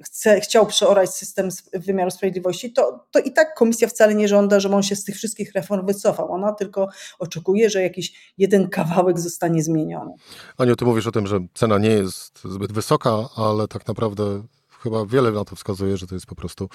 chce, 0.03 0.41
chciał 0.41 0.65
przeorać 0.65 1.09
system 1.09 1.49
wymiaru 1.73 2.11
sprawiedliwości, 2.11 2.73
to, 2.73 3.05
to 3.11 3.19
i 3.19 3.33
tak 3.33 3.55
komisja 3.55 3.87
wcale 3.87 4.15
nie 4.15 4.27
żąda, 4.27 4.59
żeby 4.59 4.75
on 4.75 4.83
się 4.83 4.95
z 4.95 5.03
tych 5.03 5.15
wszystkich 5.15 5.53
reform 5.53 5.85
wycofał. 5.85 6.31
Ona 6.31 6.53
tylko 6.53 6.87
oczekuje, 7.19 7.69
że 7.69 7.81
jakiś 7.81 8.33
jeden 8.37 8.69
kawałek 8.69 9.19
zostanie 9.19 9.63
zmieniony. 9.63 10.11
Aniu, 10.57 10.75
ty 10.75 10.85
mówisz 10.85 11.07
o 11.07 11.11
tym, 11.11 11.27
że 11.27 11.39
cena 11.53 11.77
nie 11.77 11.89
jest 11.89 12.39
zbyt 12.43 12.71
wysoka, 12.71 13.29
ale 13.35 13.67
tak 13.67 13.87
naprawdę 13.87 14.43
chyba 14.83 15.05
wiele 15.05 15.31
na 15.31 15.45
to 15.45 15.55
wskazuje, 15.55 15.97
że 15.97 16.07
to 16.07 16.15
jest 16.15 16.25
po 16.25 16.35
prostu 16.35 16.69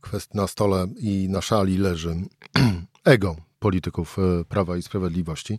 kwestia 0.00 0.30
na 0.34 0.46
stole 0.46 0.86
i 0.96 1.28
na 1.30 1.40
szali 1.40 1.78
leży 1.78 2.16
ego 3.04 3.36
polityków 3.64 4.18
e, 4.18 4.44
Prawa 4.44 4.76
i 4.76 4.82
Sprawiedliwości. 4.82 5.58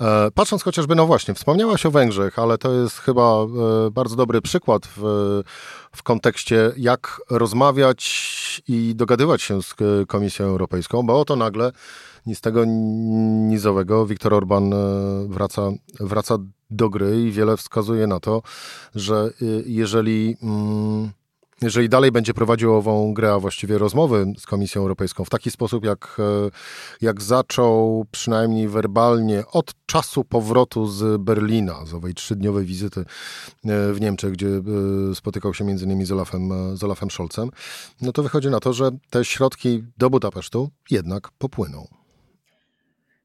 E, 0.00 0.30
patrząc 0.34 0.62
chociażby, 0.62 0.94
no 0.94 1.06
właśnie, 1.06 1.34
wspomniałaś 1.34 1.86
o 1.86 1.90
Węgrzech, 1.90 2.38
ale 2.38 2.58
to 2.58 2.72
jest 2.72 2.98
chyba 2.98 3.22
e, 3.22 3.46
bardzo 3.90 4.16
dobry 4.16 4.40
przykład 4.40 4.88
w, 4.96 5.02
w 5.92 6.02
kontekście, 6.02 6.72
jak 6.76 7.20
rozmawiać 7.30 8.02
i 8.68 8.94
dogadywać 8.94 9.42
się 9.42 9.62
z 9.62 9.74
Komisją 10.08 10.46
Europejską, 10.46 11.02
bo 11.02 11.20
oto 11.20 11.36
nagle 11.36 11.72
ni 12.26 12.34
z 12.34 12.40
tego 12.40 12.64
nizowego 13.48 14.06
Viktor 14.06 14.34
Orban 14.34 14.74
wraca, 15.28 15.62
wraca 16.00 16.38
do 16.70 16.90
gry 16.90 17.22
i 17.22 17.30
wiele 17.30 17.56
wskazuje 17.56 18.06
na 18.06 18.20
to, 18.20 18.42
że 18.94 19.30
jeżeli. 19.66 20.36
Mm, 20.42 21.10
jeżeli 21.62 21.88
dalej 21.88 22.12
będzie 22.12 22.34
prowadził 22.34 22.74
ową 22.74 23.14
grę, 23.14 23.32
a 23.32 23.38
właściwie 23.38 23.78
rozmowy 23.78 24.32
z 24.38 24.46
Komisją 24.46 24.80
Europejską 24.80 25.24
w 25.24 25.30
taki 25.30 25.50
sposób, 25.50 25.84
jak, 25.84 26.16
e, 26.18 26.50
jak 27.00 27.22
zaczął 27.22 28.06
przynajmniej 28.10 28.68
werbalnie 28.68 29.44
od 29.52 29.72
czasu 29.86 30.24
powrotu 30.24 30.86
z 30.86 31.22
Berlina, 31.22 31.86
z 31.86 31.94
owej 31.94 32.14
trzydniowej 32.14 32.64
wizyty 32.64 33.00
e, 33.00 33.04
w 33.92 34.00
Niemczech, 34.00 34.32
gdzie 34.32 34.48
e, 34.48 35.14
spotykał 35.14 35.54
się 35.54 35.64
między 35.64 35.84
innymi 35.84 36.04
z 36.04 36.12
Olafem, 36.12 36.76
z 36.76 36.84
Olafem 36.84 37.10
Scholzem, 37.10 37.50
no 38.00 38.12
to 38.12 38.22
wychodzi 38.22 38.50
na 38.50 38.60
to, 38.60 38.72
że 38.72 38.90
te 39.10 39.24
środki 39.24 39.84
do 39.98 40.10
Budapesztu 40.10 40.70
jednak 40.90 41.30
popłyną. 41.38 42.01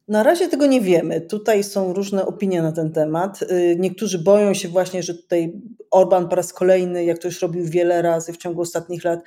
Na 0.08 0.24
razie 0.24 0.48
tego 0.48 0.66
nie 0.66 0.82
wiemy. 0.82 1.22
Tutaj 1.22 1.64
są 1.64 1.94
różne 1.94 2.26
opinie 2.26 2.62
na 2.62 2.72
ten 2.72 2.92
temat. 2.92 3.42
Y, 3.42 3.76
niektórzy 3.80 4.20
boją 4.20 4.54
się 4.54 4.70
właśnie, 4.70 5.04
że 5.04 5.14
tutaj 5.14 5.62
Orban 5.92 6.30
po 6.30 6.36
raz 6.36 6.54
kolejny, 6.54 7.06
jak 7.06 7.18
to 7.18 7.28
już 7.28 7.42
robił 7.42 7.66
wiele 7.66 8.02
razy 8.02 8.34
w 8.34 8.38
ciągu 8.38 8.62
ostatnich 8.62 9.04
lat, 9.04 9.20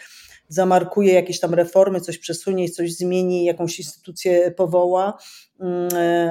zamarkuje 0.48 1.12
jakieś 1.12 1.40
tam 1.40 1.54
reformy, 1.54 2.00
coś 2.00 2.18
przesunie, 2.18 2.68
coś 2.68 2.96
zmieni, 2.96 3.44
jakąś 3.44 3.78
instytucję 3.78 4.50
powoła, 4.50 5.18
mm, 5.60 5.88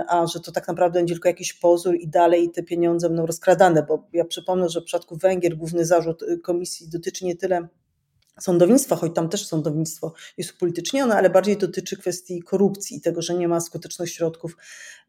a 0.08 0.27
że 0.27 0.39
to 0.39 0.51
tak 0.51 0.68
naprawdę 0.68 1.00
będzie 1.00 1.13
tylko 1.13 1.29
jakiś 1.29 1.53
pozór 1.53 1.96
i 1.96 2.08
dalej 2.08 2.50
te 2.50 2.63
pieniądze 2.63 3.10
będą 3.10 3.25
rozkradane, 3.25 3.84
bo 3.84 4.08
ja 4.13 4.25
przypomnę, 4.25 4.70
że 4.70 4.82
w 4.82 4.84
przypadku 4.84 5.18
Węgier 5.18 5.58
główny 5.58 5.86
zarzut 5.86 6.25
komisji 6.44 6.89
dotyczy 6.89 7.25
nie 7.25 7.36
tyle 7.36 7.68
sądownictwa, 8.39 8.96
choć 8.96 9.15
tam 9.15 9.29
też 9.29 9.48
sądownictwo 9.48 10.13
jest 10.38 10.51
upolitycznione, 10.51 11.15
ale 11.15 11.29
bardziej 11.29 11.58
dotyczy 11.58 11.98
kwestii 11.98 12.41
korupcji 12.41 12.98
i 12.98 13.01
tego, 13.01 13.22
że 13.22 13.34
nie 13.34 13.48
ma 13.48 13.60
skutecznych 13.60 14.10
środków 14.10 14.58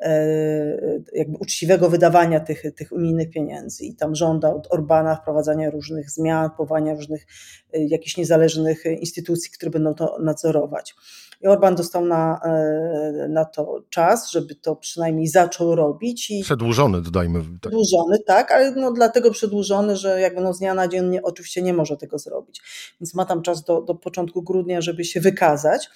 e, 0.00 1.02
jakby 1.12 1.36
uczciwego 1.36 1.90
wydawania 1.90 2.40
tych, 2.40 2.62
tych 2.76 2.92
unijnych 2.92 3.30
pieniędzy. 3.30 3.84
I 3.84 3.94
tam 3.94 4.14
żąda 4.14 4.54
od 4.54 4.72
Orbana 4.72 5.16
wprowadzania 5.16 5.70
różnych 5.70 6.10
zmian, 6.10 6.50
powołania 6.56 6.94
różnych 6.94 7.26
e, 7.72 7.84
jakichś 7.84 8.16
niezależnych 8.16 8.84
instytucji, 8.84 9.50
które 9.50 9.70
będą 9.70 9.94
to 9.94 10.18
nadzorować. 10.22 10.94
I 11.40 11.46
Orban 11.46 11.74
dostał 11.74 12.04
na, 12.04 12.40
e, 12.44 13.28
na 13.28 13.44
to 13.44 13.82
czas, 13.90 14.30
żeby 14.30 14.54
to 14.54 14.76
przynajmniej 14.76 15.28
zaczął 15.28 15.74
robić. 15.74 16.30
I 16.30 16.42
przedłużony, 16.42 17.02
dodajmy. 17.02 17.40
Tak. 17.40 17.58
Przedłużony, 17.60 18.18
tak, 18.26 18.52
ale 18.52 18.70
no 18.70 18.92
dlatego 18.92 19.30
przedłużony, 19.30 19.96
że 19.96 20.20
jakby 20.20 20.40
no 20.40 20.54
z 20.54 20.58
dnia 20.58 20.74
na 20.74 20.88
dzień 20.88 21.08
nie, 21.08 21.22
oczywiście 21.22 21.62
nie 21.62 21.74
może 21.74 21.96
tego 21.96 22.18
zrobić. 22.18 22.62
Więc 23.00 23.14
ma 23.14 23.24
tam 23.24 23.42
czas 23.42 23.64
do, 23.64 23.82
do 23.82 23.94
początku 23.94 24.42
grudnia, 24.42 24.80
żeby 24.80 25.04
się 25.04 25.20
wykazać. 25.20 25.90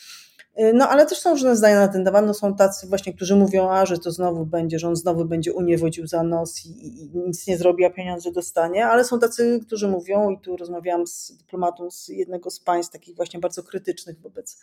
E, 0.54 0.72
no 0.72 0.88
ale 0.88 1.06
też 1.06 1.18
są 1.18 1.30
różne 1.30 1.56
zdania 1.56 1.80
na 1.80 1.88
ten 1.88 2.04
temat. 2.04 2.26
No, 2.26 2.34
są 2.34 2.54
tacy 2.54 2.86
właśnie, 2.86 3.14
którzy 3.14 3.36
mówią, 3.36 3.70
a 3.70 3.86
że 3.86 3.98
to 3.98 4.10
znowu 4.10 4.46
będzie, 4.46 4.78
że 4.78 4.88
on 4.88 4.96
znowu 4.96 5.24
będzie 5.24 5.52
Unię 5.52 5.78
wodził 5.78 6.06
za 6.06 6.22
nos 6.22 6.66
i, 6.66 7.02
i, 7.02 7.10
nic 7.14 7.46
nie 7.46 7.58
zrobi, 7.58 7.84
a 7.84 7.90
pieniądze 7.90 8.32
dostanie, 8.32 8.86
ale 8.86 9.04
są 9.04 9.18
tacy, 9.18 9.60
którzy 9.66 9.88
mówią, 9.88 10.30
i 10.30 10.40
tu 10.40 10.56
rozmawiałam 10.56 11.06
z 11.06 11.36
dyplomatą 11.36 11.90
z 11.90 12.08
jednego 12.08 12.50
z 12.50 12.60
państw, 12.60 12.92
takich 12.92 13.16
właśnie 13.16 13.40
bardzo 13.40 13.62
krytycznych 13.62 14.20
wobec 14.20 14.58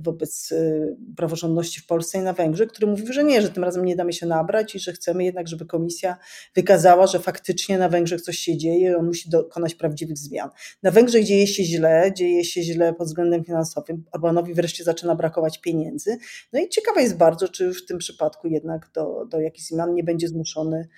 wobec 0.00 0.52
e, 0.52 0.96
praworządności 1.16 1.80
w 1.80 1.86
Polsce 1.86 2.18
i 2.18 2.20
na 2.20 2.32
Węgrzech, 2.32 2.68
który 2.68 2.86
mówił, 2.86 3.12
że 3.12 3.24
nie, 3.24 3.42
że 3.42 3.50
tym 3.50 3.64
razem 3.64 3.84
nie 3.84 3.96
damy 3.96 4.12
się 4.12 4.26
nabrać 4.26 4.74
i 4.74 4.78
że 4.78 4.92
chcemy 4.92 5.24
jednak, 5.24 5.48
żeby 5.48 5.66
komisja 5.66 6.16
wykazała, 6.54 7.06
że 7.06 7.18
faktycznie 7.18 7.78
na 7.78 7.88
Węgrzech 7.88 8.20
coś 8.20 8.38
się 8.38 8.56
dzieje, 8.56 8.96
on 8.96 9.06
musi 9.06 9.30
dokonać 9.30 9.74
prawdziwych 9.74 10.18
zmian. 10.18 10.50
Na 10.82 10.90
Węgrzech 10.90 11.24
dzieje 11.24 11.46
się 11.46 11.64
źle, 11.64 12.12
dzieje 12.16 12.44
się 12.44 12.62
źle 12.62 12.94
pod 12.94 13.06
względem 13.06 13.44
finansowym. 13.44 14.04
Orbanowi 14.12 14.54
wreszcie 14.54 14.84
zaczyna 14.84 15.14
brakować 15.14 15.60
pieniędzy. 15.60 16.18
No 16.52 16.60
i 16.60 16.68
ciekawe 16.68 17.02
jest 17.02 17.16
bardzo, 17.16 17.48
czy 17.48 17.72
w 17.72 17.86
tym 17.86 17.98
przypadku 17.98 18.48
jednak 18.48 18.90
do, 18.94 19.26
do 19.30 19.40
jakichś 19.40 19.68
zmian 19.68 19.94
nie 19.94 20.04
będzie 20.04 20.28
zmuszony 20.28 20.88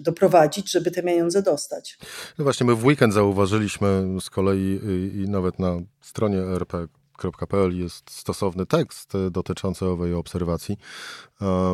doprowadzić, 0.00 0.72
żeby 0.72 0.90
te 0.90 1.02
pieniądze 1.02 1.42
dostać. 1.42 1.98
No 2.38 2.44
właśnie, 2.44 2.66
my 2.66 2.74
w 2.74 2.84
weekend 2.84 3.14
zauważyliśmy 3.14 4.06
z 4.20 4.30
kolei 4.30 4.80
i 5.14 5.28
nawet 5.28 5.58
na 5.58 5.76
stronie 6.00 6.38
RP 6.38 6.86
jest 7.70 8.10
stosowny 8.10 8.66
tekst 8.66 9.12
dotyczący 9.30 9.86
owej 9.86 10.14
obserwacji, 10.14 10.76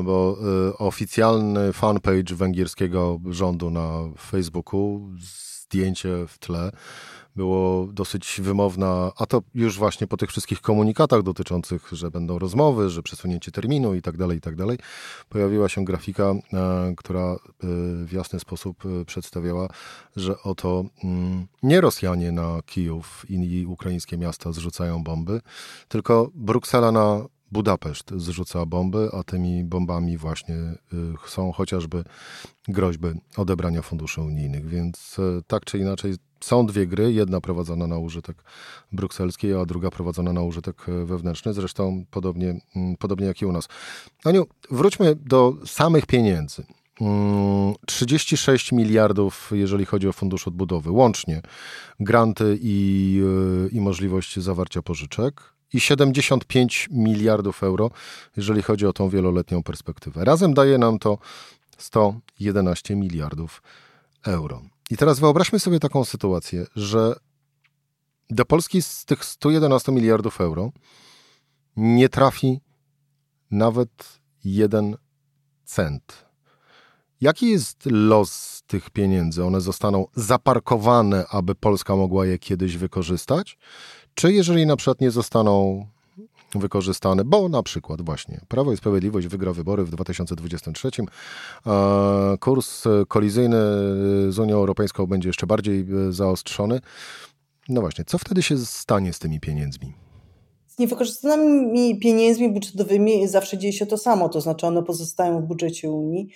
bo 0.04 0.38
oficjalny 0.78 1.72
fanpage 1.72 2.34
węgierskiego 2.34 3.20
rządu 3.30 3.70
na 3.70 4.00
Facebooku, 4.30 5.10
zdjęcie 5.66 6.26
w 6.28 6.38
tle 6.38 6.70
było 7.37 7.87
dosyć 7.92 8.40
wymowna, 8.42 9.12
a 9.16 9.26
to 9.26 9.42
już 9.54 9.78
właśnie 9.78 10.06
po 10.06 10.16
tych 10.16 10.30
wszystkich 10.30 10.61
komunikatach 10.61 11.23
dotyczących, 11.23 11.88
że 11.92 12.11
będą 12.11 12.38
rozmowy, 12.38 12.90
że 12.90 13.02
przesunięcie 13.02 13.52
terminu 13.52 13.94
i 13.94 14.02
tak 14.02 14.16
dalej, 14.16 14.38
i 14.38 14.40
tak 14.40 14.56
dalej, 14.56 14.78
pojawiła 15.28 15.68
się 15.68 15.85
grafika, 15.85 16.25
e, 16.25 16.94
która 16.96 17.32
e, 17.32 17.37
w 18.04 18.12
jasny 18.12 18.40
sposób 18.40 18.85
e, 18.87 19.04
przedstawiała, 19.04 19.68
że 20.16 20.42
oto 20.42 20.85
mm, 21.04 21.46
nie 21.62 21.80
Rosjanie 21.80 22.32
na 22.32 22.61
Kijów 22.66 23.25
i 23.28 23.66
ukraińskie 23.66 24.18
miasta 24.18 24.52
zrzucają 24.52 25.04
bomby, 25.04 25.40
tylko 25.88 26.30
Bruksela 26.35 26.92
na 26.92 27.25
Budapeszt 27.52 28.10
zrzuca 28.16 28.66
bomby, 28.66 29.10
a 29.12 29.22
tymi 29.22 29.64
bombami 29.64 30.16
właśnie 30.18 30.56
są 31.26 31.52
chociażby 31.52 32.04
groźby 32.68 33.08
odebrania 33.36 33.82
funduszy 33.82 34.20
unijnych. 34.20 34.68
Więc 34.68 35.16
tak 35.46 35.64
czy 35.64 35.78
inaczej 35.78 36.14
są 36.40 36.66
dwie 36.66 36.86
gry, 36.86 37.12
jedna 37.12 37.40
prowadzona 37.40 37.86
na 37.86 37.98
użytek 37.98 38.36
brukselski, 38.92 39.54
a 39.54 39.64
druga 39.64 39.90
prowadzona 39.90 40.32
na 40.32 40.42
użytek 40.42 40.86
wewnętrzny, 41.04 41.52
zresztą 41.52 42.04
podobnie, 42.10 42.60
mm, 42.76 42.96
podobnie 42.96 43.26
jak 43.26 43.42
i 43.42 43.46
u 43.46 43.52
nas. 43.52 43.68
Aniu, 44.24 44.46
wróćmy 44.70 45.14
do 45.14 45.54
samych 45.66 46.06
pieniędzy. 46.06 46.64
36 47.86 48.72
mm, 48.72 48.84
miliardów, 48.84 49.50
jeżeli 49.54 49.84
chodzi 49.84 50.08
o 50.08 50.12
fundusz 50.12 50.48
odbudowy, 50.48 50.90
łącznie 50.90 51.42
granty 52.00 52.58
i, 52.60 53.20
y, 53.66 53.68
i 53.68 53.80
możliwość 53.80 54.40
zawarcia 54.40 54.82
pożyczek 54.82 55.55
i 55.73 55.80
75 55.80 56.88
miliardów 56.90 57.62
euro, 57.62 57.90
jeżeli 58.37 58.62
chodzi 58.62 58.87
o 58.87 58.92
tą 58.92 59.08
wieloletnią 59.08 59.62
perspektywę. 59.62 60.25
Razem 60.25 60.54
daje 60.54 60.78
nam 60.78 60.99
to 60.99 61.18
111 61.78 62.96
miliardów 62.96 63.62
euro. 64.26 64.62
I 64.90 64.96
teraz 64.96 65.20
wyobraźmy 65.20 65.58
sobie 65.58 65.80
taką 65.80 66.04
sytuację, 66.04 66.66
że 66.76 67.14
do 68.30 68.44
Polski 68.44 68.82
z 68.82 69.04
tych 69.04 69.25
111 69.25 69.92
miliardów 69.92 70.40
euro 70.40 70.73
nie 71.76 72.08
trafi 72.08 72.61
nawet 73.50 74.20
jeden 74.44 74.96
cent. 75.64 76.26
Jaki 77.20 77.50
jest 77.50 77.82
los 77.87 78.62
tych 78.66 78.90
pieniędzy? 78.90 79.44
One 79.44 79.61
zostaną 79.61 80.06
zaparkowane, 80.14 81.26
aby 81.28 81.54
Polska 81.54 81.96
mogła 81.96 82.26
je 82.26 82.38
kiedyś 82.38 82.76
wykorzystać? 82.76 83.58
Czy 84.16 84.32
jeżeli 84.32 84.66
na 84.66 84.76
przykład 84.76 85.00
nie 85.00 85.11
zostaną 85.11 85.87
wykorzystane, 86.54 87.25
bo 87.25 87.49
na 87.49 87.62
przykład 87.62 88.02
właśnie 88.02 88.40
Prawo 88.49 88.73
i 88.73 88.76
Sprawiedliwość 88.76 89.26
wygra 89.26 89.52
wybory 89.52 89.85
w 89.85 89.90
2023, 89.90 90.90
a 91.64 92.37
kurs 92.40 92.85
kolizyjny 93.08 93.56
z 94.28 94.38
Unią 94.38 94.56
Europejską 94.56 95.06
będzie 95.06 95.28
jeszcze 95.28 95.46
bardziej 95.46 95.80
e, 95.80 96.12
zaostrzony. 96.12 96.80
No 97.68 97.80
właśnie, 97.80 98.04
co 98.04 98.18
wtedy 98.18 98.42
się 98.42 98.58
stanie 98.58 99.12
z 99.12 99.18
tymi 99.18 99.40
pieniędzmi? 99.40 99.92
Z 100.66 100.78
niewykorzystanymi 100.78 101.99
pieniędzmi 101.99 102.52
budżetowymi 102.52 103.28
zawsze 103.28 103.58
dzieje 103.58 103.73
się 103.73 103.87
to 103.87 103.99
samo, 103.99 104.28
to 104.28 104.40
znaczy 104.40 104.66
one 104.66 104.82
pozostają 104.82 105.40
w 105.40 105.44
budżecie 105.46 105.90
Unii 105.90 106.28
e, 106.28 106.32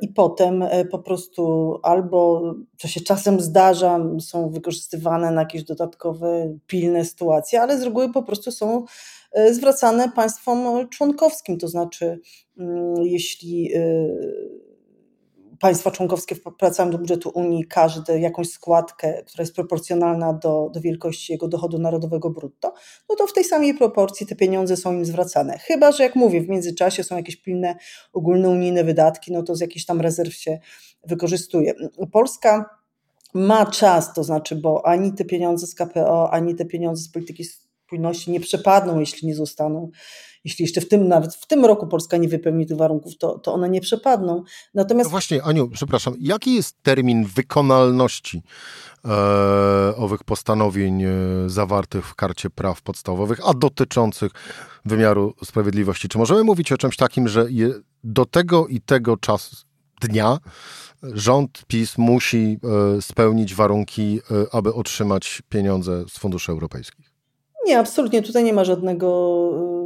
i 0.00 0.08
potem 0.08 0.62
e, 0.62 0.84
po 0.84 0.98
prostu 0.98 1.74
albo, 1.82 2.42
co 2.78 2.88
się 2.88 3.00
czasem 3.00 3.40
zdarza, 3.40 3.98
są 4.20 4.50
wykorzystywane 4.50 5.30
na 5.30 5.40
jakieś 5.40 5.64
dodatkowe, 5.64 6.56
pilne 6.66 7.04
sytuacje, 7.04 7.62
ale 7.62 7.78
z 7.78 7.82
reguły 7.82 8.12
po 8.12 8.22
prostu 8.22 8.52
są 8.52 8.84
E, 9.32 9.54
zwracane 9.54 10.12
państwom 10.12 10.88
członkowskim, 10.88 11.58
to 11.58 11.68
znaczy 11.68 12.20
mm, 12.58 12.94
jeśli 13.02 13.74
e, 13.74 13.80
państwa 15.60 15.90
członkowskie 15.90 16.34
wpłacają 16.34 16.90
do 16.90 16.98
budżetu 16.98 17.30
Unii 17.34 17.64
każdy 17.64 18.20
jakąś 18.20 18.48
składkę, 18.48 19.22
która 19.26 19.42
jest 19.42 19.54
proporcjonalna 19.54 20.32
do, 20.32 20.70
do 20.74 20.80
wielkości 20.80 21.32
jego 21.32 21.48
dochodu 21.48 21.78
narodowego 21.78 22.30
brutto, 22.30 22.74
no 23.08 23.16
to 23.16 23.26
w 23.26 23.32
tej 23.32 23.44
samej 23.44 23.74
proporcji 23.74 24.26
te 24.26 24.36
pieniądze 24.36 24.76
są 24.76 24.92
im 24.92 25.04
zwracane. 25.04 25.58
Chyba, 25.58 25.92
że 25.92 26.02
jak 26.02 26.16
mówię, 26.16 26.40
w 26.40 26.48
międzyczasie 26.48 27.04
są 27.04 27.16
jakieś 27.16 27.36
pilne 27.36 27.76
ogólne 28.12 28.48
unijne 28.48 28.84
wydatki, 28.84 29.32
no 29.32 29.42
to 29.42 29.56
z 29.56 29.60
jakichś 29.60 29.84
tam 29.84 30.00
rezerw 30.00 30.34
się 30.34 30.58
wykorzystuje. 31.06 31.74
Polska 32.12 32.80
ma 33.34 33.66
czas, 33.66 34.14
to 34.14 34.24
znaczy, 34.24 34.56
bo 34.56 34.86
ani 34.86 35.12
te 35.12 35.24
pieniądze 35.24 35.66
z 35.66 35.74
KPO, 35.74 36.30
ani 36.32 36.54
te 36.54 36.64
pieniądze 36.64 37.02
z 37.02 37.08
polityki 37.08 37.44
spójności 37.44 38.30
nie 38.30 38.40
przepadną, 38.40 39.00
jeśli 39.00 39.28
nie 39.28 39.34
zostaną, 39.34 39.90
jeśli 40.44 40.62
jeszcze 40.62 40.80
w 40.80 40.88
tym, 40.88 41.08
nawet 41.08 41.34
w 41.34 41.46
tym 41.46 41.64
roku 41.64 41.86
Polska 41.86 42.16
nie 42.16 42.28
wypełni 42.28 42.66
tych 42.66 42.76
warunków, 42.76 43.18
to, 43.18 43.38
to 43.38 43.54
one 43.54 43.68
nie 43.68 43.80
przepadną. 43.80 44.42
Natomiast... 44.74 45.06
No 45.06 45.10
właśnie, 45.10 45.42
Aniu, 45.42 45.68
przepraszam, 45.68 46.14
jaki 46.20 46.54
jest 46.54 46.82
termin 46.82 47.24
wykonalności 47.24 48.42
e, 49.04 49.96
owych 49.96 50.24
postanowień 50.24 51.02
e, 51.02 51.08
zawartych 51.46 52.06
w 52.06 52.14
karcie 52.14 52.50
praw 52.50 52.82
podstawowych, 52.82 53.40
a 53.48 53.54
dotyczących 53.54 54.32
wymiaru 54.84 55.34
sprawiedliwości? 55.44 56.08
Czy 56.08 56.18
możemy 56.18 56.44
mówić 56.44 56.72
o 56.72 56.76
czymś 56.76 56.96
takim, 56.96 57.28
że 57.28 57.46
je, 57.50 57.70
do 58.04 58.26
tego 58.26 58.66
i 58.66 58.80
tego 58.80 59.16
czasu 59.16 59.56
dnia 60.00 60.38
rząd 61.02 61.62
PiS 61.66 61.98
musi 61.98 62.58
e, 62.96 63.02
spełnić 63.02 63.54
warunki, 63.54 64.20
e, 64.30 64.54
aby 64.54 64.74
otrzymać 64.74 65.42
pieniądze 65.48 66.04
z 66.08 66.18
funduszy 66.18 66.52
europejskich? 66.52 67.10
Nie, 67.66 67.78
absolutnie. 67.78 68.22
Tutaj 68.22 68.44
nie 68.44 68.52
ma 68.52 68.64
żadnego, 68.64 69.08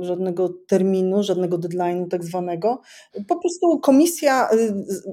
żadnego 0.05 0.49
terminu, 0.69 1.23
żadnego 1.23 1.59
deadline'u 1.59 2.09
tak 2.09 2.25
zwanego. 2.25 2.81
Po 3.29 3.37
prostu 3.37 3.79
komisja, 3.79 4.49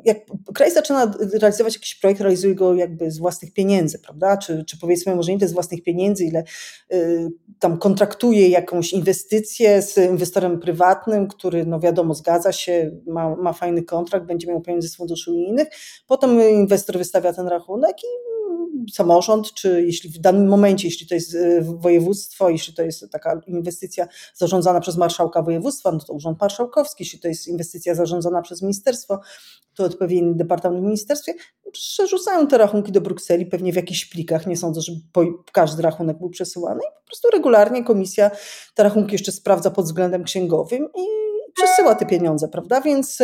jak 0.05 0.17
kraj 0.53 0.71
zaczyna 0.71 1.13
realizować 1.33 1.73
jakiś 1.73 1.95
projekt, 1.95 2.21
realizuje 2.21 2.55
go 2.55 2.73
jakby 2.73 3.11
z 3.11 3.17
własnych 3.17 3.53
pieniędzy, 3.53 3.99
prawda? 3.99 4.37
Czy, 4.37 4.63
czy 4.65 4.79
powiedzmy 4.79 5.15
może 5.15 5.31
nie 5.31 5.39
to 5.39 5.47
z 5.47 5.53
własnych 5.53 5.83
pieniędzy, 5.83 6.25
ile 6.25 6.43
y, 6.93 7.29
tam 7.59 7.77
kontraktuje 7.77 8.49
jakąś 8.49 8.93
inwestycję 8.93 9.81
z 9.81 9.97
inwestorem 9.97 10.59
prywatnym, 10.59 11.27
który 11.27 11.65
no 11.65 11.79
wiadomo 11.79 12.13
zgadza 12.13 12.51
się, 12.51 12.91
ma, 13.07 13.35
ma 13.35 13.53
fajny 13.53 13.83
kontrakt, 13.83 14.25
będzie 14.25 14.47
miał 14.47 14.61
pieniądze 14.61 14.87
z 14.87 14.95
funduszy 14.95 15.31
unijnych. 15.31 15.67
Potem 16.07 16.41
inwestor 16.41 16.97
wystawia 16.97 17.33
ten 17.33 17.47
rachunek 17.47 17.95
i 18.03 18.30
samorząd, 18.93 19.53
czy 19.53 19.83
jeśli 19.85 20.09
w 20.09 20.17
danym 20.17 20.47
momencie, 20.47 20.87
jeśli 20.87 21.07
to 21.07 21.15
jest 21.15 21.35
e, 21.35 21.61
województwo, 21.61 22.49
jeśli 22.49 22.73
to 22.73 22.83
jest 22.83 23.11
taka 23.11 23.41
inwestycja 23.47 24.07
zarządzana 24.35 24.79
przez 24.79 24.97
marszałka 24.97 25.41
województwa, 25.41 25.91
no 25.91 25.99
to 25.99 26.13
urząd 26.13 26.41
marszałkowski, 26.41 27.03
jeśli 27.03 27.19
to 27.19 27.27
jest 27.27 27.47
inwestycja 27.47 27.95
zarządzana 27.95 28.41
przez 28.41 28.61
ministerstwo, 28.61 29.19
to 29.75 29.83
odpowiedni 29.83 30.35
departament 30.35 30.81
w 30.81 30.85
ministerstwie, 30.85 31.33
przerzucają 31.71 32.47
te 32.47 32.57
rachunki 32.57 32.91
do 32.91 33.01
Brukseli, 33.01 33.45
pewnie 33.45 33.73
w 33.73 33.75
jakichś 33.75 34.05
plikach, 34.05 34.47
nie 34.47 34.57
sądzę, 34.57 34.81
żeby 34.81 34.99
każdy 35.51 35.81
rachunek 35.81 36.17
był 36.17 36.29
przesyłany. 36.29 36.79
I 36.79 37.01
po 37.01 37.05
prostu 37.05 37.29
regularnie 37.29 37.83
komisja 37.83 38.31
te 38.75 38.83
rachunki 38.83 39.11
jeszcze 39.11 39.31
sprawdza 39.31 39.71
pod 39.71 39.85
względem 39.85 40.23
księgowym 40.23 40.87
i 40.97 41.05
przesyła 41.53 41.95
te 41.95 42.05
pieniądze, 42.05 42.47
prawda, 42.47 42.81
więc 42.81 43.19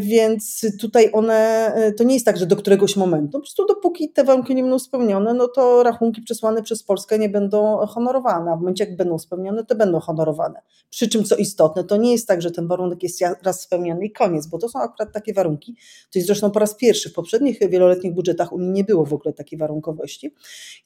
więc 0.00 0.66
tutaj 0.80 1.10
one, 1.12 1.72
y, 1.88 1.92
to 1.92 2.04
nie 2.04 2.14
jest 2.14 2.26
tak, 2.26 2.36
że 2.36 2.46
do 2.46 2.56
któregoś 2.56 2.96
momentu, 2.96 3.32
po 3.32 3.40
prostu 3.40 3.66
dopóki 3.66 4.12
te 4.12 4.24
warunki 4.24 4.54
nie 4.54 4.62
będą 4.62 4.78
spełnione, 4.78 5.34
no 5.34 5.48
to 5.48 5.82
rachunki 5.82 6.22
przesłane 6.22 6.62
przez 6.62 6.82
Polskę 6.82 7.18
nie 7.18 7.28
będą 7.28 7.86
honorowane, 7.86 8.52
a 8.52 8.56
w 8.56 8.58
momencie 8.58 8.84
jak 8.84 8.96
będą 8.96 9.18
spełnione, 9.18 9.64
to 9.64 9.74
będą 9.74 10.00
honorowane. 10.00 10.60
Przy 10.90 11.08
czym 11.08 11.24
co 11.24 11.36
istotne, 11.36 11.84
to 11.84 11.96
nie 11.96 12.12
jest 12.12 12.28
tak, 12.28 12.42
że 12.42 12.50
ten 12.50 12.68
warunek 12.68 13.02
jest 13.02 13.20
raz 13.42 13.60
spełniony 13.60 14.04
i 14.04 14.12
koniec, 14.12 14.46
bo 14.46 14.58
to 14.58 14.68
są 14.68 14.78
akurat 14.78 15.12
takie 15.12 15.34
warunki, 15.34 15.76
to 16.12 16.18
jest 16.18 16.26
zresztą 16.26 16.50
po 16.50 16.58
raz 16.58 16.74
pierwszy, 16.74 17.10
w 17.10 17.12
poprzednich 17.12 17.58
wieloletnich 17.70 18.14
budżetach 18.14 18.52
Unii 18.52 18.70
nie 18.70 18.84
było 18.84 19.06
w 19.06 19.12
ogóle 19.12 19.32
takiej 19.32 19.58
warunkowości. 19.58 20.34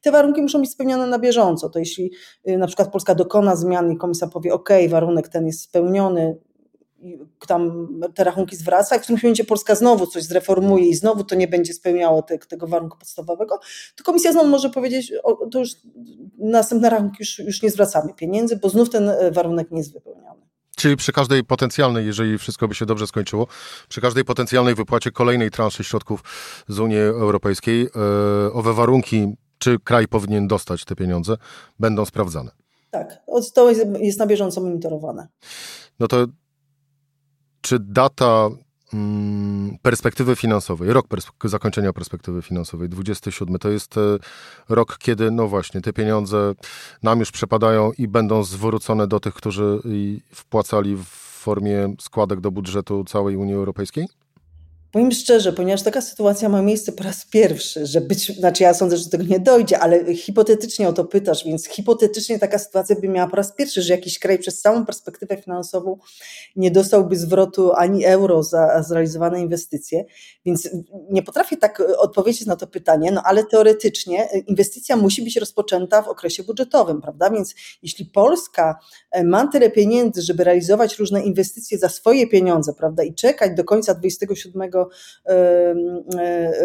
Te 0.03 0.11
warunki 0.11 0.43
muszą 0.43 0.61
być 0.61 0.71
spełnione 0.71 1.07
na 1.07 1.19
bieżąco, 1.19 1.69
to 1.69 1.79
jeśli 1.79 2.13
y, 2.49 2.59
na 2.59 2.67
przykład 2.67 2.93
Polska 2.93 3.15
dokona 3.15 3.57
zmian 3.57 3.93
i 3.93 3.97
komisja 3.97 4.27
powie, 4.27 4.55
ok, 4.55 4.69
warunek 4.89 5.29
ten 5.29 5.47
jest 5.47 5.61
spełniony, 5.61 6.39
tam 7.47 7.89
te 8.15 8.25
rachunki 8.25 8.57
zwraca, 8.57 8.95
jak 8.95 9.03
w 9.03 9.05
którymś 9.05 9.23
momencie 9.23 9.45
Polska 9.45 9.75
znowu 9.75 10.07
coś 10.07 10.25
zreformuje 10.25 10.89
i 10.89 10.95
znowu 10.95 11.25
to 11.25 11.35
nie 11.35 11.49
będzie 11.49 11.73
spełniało 11.73 12.23
te, 12.23 12.39
tego 12.39 12.67
warunku 12.67 12.99
podstawowego, 12.99 13.61
to 13.97 14.05
komisja 14.05 14.33
znowu 14.33 14.49
może 14.49 14.71
powiedzieć, 14.71 15.13
o, 15.23 15.47
to 15.47 15.59
już 15.59 15.71
następny 16.39 16.91
rachunek 16.91 17.21
już, 17.21 17.39
już 17.39 17.63
nie 17.63 17.71
zwracamy 17.71 18.15
pieniędzy, 18.15 18.57
bo 18.57 18.69
znów 18.69 18.91
ten 18.91 19.09
e, 19.09 19.31
warunek 19.31 19.71
nie 19.71 19.79
jest 19.79 19.93
wypełniony. 19.93 20.49
Czyli 20.77 20.97
przy 20.97 21.13
każdej 21.13 21.45
potencjalnej, 21.45 22.07
jeżeli 22.07 22.39
wszystko 22.39 22.69
by 22.69 22.75
się 22.75 22.87
dobrze 22.87 23.07
skończyło, 23.07 23.47
przy 23.89 24.01
każdej 24.01 24.25
potencjalnej 24.25 24.75
wypłacie 24.75 25.11
kolejnej 25.11 25.51
transzy 25.51 25.85
środków 25.85 26.25
z 26.69 26.79
Unii 26.79 26.99
Europejskiej, 26.99 27.83
yy, 27.83 28.53
owe 28.53 28.73
warunki, 28.73 29.37
czy 29.59 29.79
kraj 29.85 30.09
powinien 30.09 30.49
dostać 30.49 30.85
te 30.85 30.95
pieniądze, 30.95 31.37
będą 31.79 32.05
sprawdzane. 32.05 32.51
Tak, 32.91 33.19
to 33.55 33.71
jest 34.01 34.19
na 34.19 34.27
bieżąco 34.27 34.61
monitorowane. 34.61 35.29
No 36.01 36.09
to 36.09 36.27
czy 37.61 37.79
data 37.79 38.49
mm, 38.95 39.79
perspektywy 39.83 40.37
finansowej, 40.37 40.93
rok 40.93 41.07
zakończenia 41.45 41.93
perspektywy 41.93 42.43
finansowej, 42.43 42.89
27, 42.89 43.59
to 43.59 43.69
jest 43.69 43.97
e, 43.97 44.01
rok, 44.69 44.99
kiedy, 44.99 45.31
no 45.31 45.49
właśnie, 45.49 45.81
te 45.81 45.93
pieniądze 45.93 46.55
nam 47.03 47.19
już 47.19 47.31
przepadają 47.31 47.93
i 47.99 48.09
będą 48.09 48.45
zwrócone 48.45 49.07
do 49.07 49.21
tych, 49.21 49.35
którzy 49.35 49.81
wpłacali 50.35 50.97
w 50.97 51.05
formie 51.39 51.95
składek 52.01 52.41
do 52.41 52.51
budżetu 52.51 53.05
całej 53.05 53.37
Unii 53.37 53.55
Europejskiej? 53.55 54.09
Powiem 54.93 55.13
szczerze, 55.13 55.53
ponieważ 55.53 55.83
taka 55.83 56.01
sytuacja 56.01 56.49
ma 56.49 56.63
miejsce 56.63 56.93
po 56.93 57.05
raz 57.05 57.27
pierwszy, 57.27 57.87
że 57.87 58.01
być, 58.01 58.39
znaczy 58.39 58.63
ja 58.63 58.75
sądzę, 58.75 58.97
że 58.97 59.05
do 59.05 59.11
tego 59.11 59.25
nie 59.25 59.41
dojdzie, 59.41 59.79
ale 59.79 60.15
hipotetycznie 60.15 60.89
o 60.89 60.93
to 60.93 61.05
pytasz, 61.05 61.45
więc 61.45 61.67
hipotetycznie 61.69 62.39
taka 62.39 62.59
sytuacja 62.59 62.97
by 62.97 63.09
miała 63.09 63.29
po 63.31 63.37
raz 63.37 63.55
pierwszy, 63.55 63.83
że 63.83 63.93
jakiś 63.95 64.19
kraj 64.19 64.39
przez 64.39 64.61
całą 64.61 64.87
perspektywę 64.87 65.37
finansową 65.37 65.99
nie 66.57 66.71
dostałby 66.71 67.17
zwrotu 67.17 67.73
ani 67.73 68.05
euro 68.05 68.43
za 68.43 68.83
zrealizowane 68.83 69.41
inwestycje, 69.41 70.05
więc 70.45 70.69
nie 71.11 71.23
potrafię 71.23 71.57
tak 71.57 71.83
odpowiedzieć 71.99 72.47
na 72.47 72.57
to 72.57 72.67
pytanie, 72.67 73.13
no 73.13 73.23
ale 73.25 73.45
teoretycznie 73.45 74.29
inwestycja 74.47 74.97
musi 74.97 75.23
być 75.23 75.37
rozpoczęta 75.37 76.03
w 76.03 76.09
okresie 76.09 76.43
budżetowym, 76.43 77.01
prawda? 77.01 77.31
Więc 77.31 77.55
jeśli 77.83 78.07
Polska 78.07 78.79
e, 79.11 79.25
ma 79.25 79.47
tyle 79.47 79.71
pieniędzy, 79.71 80.23
żeby 80.23 80.45
realizować 80.45 80.99
różne 80.99 81.23
inwestycje 81.23 81.79
za 81.79 81.89
swoje 81.89 82.27
pieniądze, 82.27 82.75
prawda, 82.75 83.03
i 83.03 83.15
czekać 83.15 83.57
do 83.57 83.65
końca 83.65 83.95
27 83.95 84.78
E, 84.78 84.78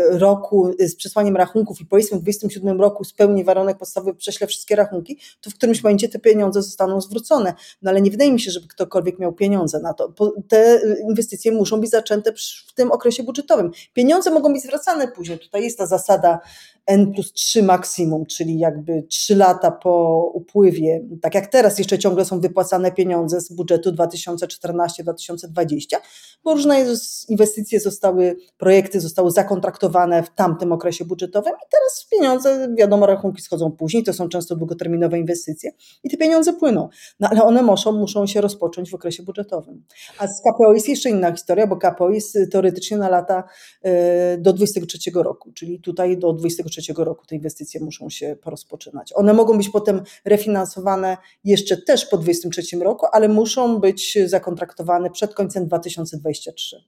roku 0.10 0.72
z 0.80 0.96
przesłaniem 0.96 1.38
rachunków 1.38 1.82
i 1.82 1.84
w 1.84 1.88
27 1.88 2.82
roku 2.82 3.04
spełni 3.04 3.44
warunek 3.44 3.78
podstawowy, 3.78 4.16
prześle 4.16 4.48
wszystkie 4.48 4.76
rachunki, 4.76 5.20
to 5.42 5.50
w 5.50 5.56
którymś 5.56 5.84
momencie 5.84 6.10
te 6.10 6.20
pieniądze 6.20 6.62
zostaną 6.62 7.02
zwrócone. 7.02 7.54
No 7.82 7.92
ale 7.92 8.02
nie 8.02 8.12
wydaje 8.12 8.34
mi 8.34 8.40
się, 8.40 8.52
żeby 8.52 8.68
ktokolwiek 8.68 9.20
miał 9.20 9.34
pieniądze 9.34 9.80
na 9.80 9.94
to. 9.94 10.14
Te 10.48 10.82
inwestycje 11.10 11.52
muszą 11.52 11.82
być 11.82 11.90
zaczęte 11.90 12.34
w 12.68 12.74
tym 12.74 12.92
okresie 12.92 13.24
budżetowym. 13.24 13.72
Pieniądze 13.94 14.32
mogą 14.32 14.54
być 14.54 14.64
zwracane 14.64 15.08
później. 15.08 15.40
Tutaj 15.40 15.64
jest 15.64 15.78
ta 15.78 15.86
zasada 15.86 16.40
N 16.88 17.14
plus 17.14 17.34
3 17.34 17.64
maksimum, 17.64 18.26
czyli 18.26 18.60
jakby 18.60 19.04
3 19.04 19.36
lata 19.36 19.72
po 19.72 20.24
upływie, 20.34 21.06
tak 21.22 21.36
jak 21.36 21.48
teraz 21.48 21.80
jeszcze 21.80 22.00
ciągle 22.00 22.26
są 22.26 22.40
wypłacane 22.40 22.92
pieniądze 22.92 23.42
z 23.42 23.54
budżetu 23.54 23.92
2014-2020, 23.92 25.98
bo 26.44 26.54
różne 26.54 26.86
inwestycje 27.30 27.80
zostały, 27.80 28.36
projekty 28.58 29.00
zostały 29.00 29.32
zakontraktowane 29.32 30.24
w 30.24 30.30
tamtym 30.30 30.72
okresie 30.72 31.06
budżetowym 31.06 31.54
i 31.54 31.68
teraz 31.72 32.08
pieniądze, 32.12 32.76
wiadomo, 32.78 33.06
rachunki 33.06 33.42
schodzą 33.42 33.72
później, 33.72 34.04
to 34.04 34.14
są 34.14 34.30
często 34.30 34.56
długoterminowe 34.56 35.20
inwestycje 35.20 35.72
i 36.04 36.10
te 36.10 36.18
pieniądze 36.18 36.54
płyną, 36.54 36.90
no 37.20 37.30
ale 37.30 37.44
one 37.44 37.64
muszą, 37.64 37.92
muszą 37.92 38.28
się 38.28 38.42
rozpocząć 38.42 38.92
w 38.92 38.96
okresie 38.96 39.24
budżetowym. 39.24 39.84
A 40.20 40.28
z 40.28 40.42
KPO 40.42 40.74
jest 40.74 40.90
jeszcze 40.90 41.10
inna 41.10 41.32
historia, 41.32 41.68
bo 41.68 41.78
KPO 41.78 42.10
jest 42.10 42.38
teoretycznie 42.52 42.98
na 42.98 43.10
lata 43.10 43.44
e, 43.82 44.38
do 44.38 44.54
2023 44.54 45.24
roku, 45.24 45.52
czyli 45.52 45.80
tutaj 45.80 46.18
do 46.18 46.34
2023 46.34 46.73
2023 46.82 47.06
roku 47.06 47.26
te 47.26 47.36
inwestycje 47.36 47.82
muszą 47.82 48.10
się 48.10 48.36
porozpoczynać. 48.44 49.14
One 49.16 49.34
mogą 49.34 49.58
być 49.58 49.70
potem 49.70 50.02
refinansowane 50.26 51.18
jeszcze 51.44 51.78
też 51.78 52.06
po 52.06 52.18
2023 52.18 52.78
roku, 52.78 53.06
ale 53.12 53.28
muszą 53.28 53.80
być 53.80 54.18
zakontraktowane 54.26 55.10
przed 55.10 55.34
końcem 55.34 55.68
2023. 55.68 56.84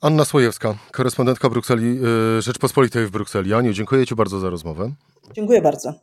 Anna 0.00 0.24
Słojewska, 0.24 0.74
korespondentka 0.92 1.50
Brukseli, 1.50 1.98
y, 2.38 2.42
Rzeczpospolitej 2.42 3.06
w 3.06 3.10
Brukseli. 3.10 3.54
Aniu, 3.54 3.72
dziękuję 3.72 4.06
Ci 4.06 4.14
bardzo 4.14 4.40
za 4.40 4.50
rozmowę. 4.50 4.92
Dziękuję 5.34 5.62
bardzo. 5.62 5.94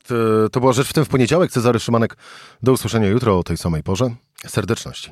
To 0.51 0.59
była 0.59 0.73
Rzecz 0.73 0.87
w 0.87 0.93
tym 0.93 1.05
w 1.05 1.09
poniedziałek. 1.09 1.51
Cezary 1.51 1.79
Szymanek. 1.79 2.17
Do 2.63 2.71
usłyszenia 2.71 3.07
jutro 3.07 3.39
o 3.39 3.43
tej 3.43 3.57
samej 3.57 3.83
porze. 3.83 4.15
Serdeczności. 4.47 5.11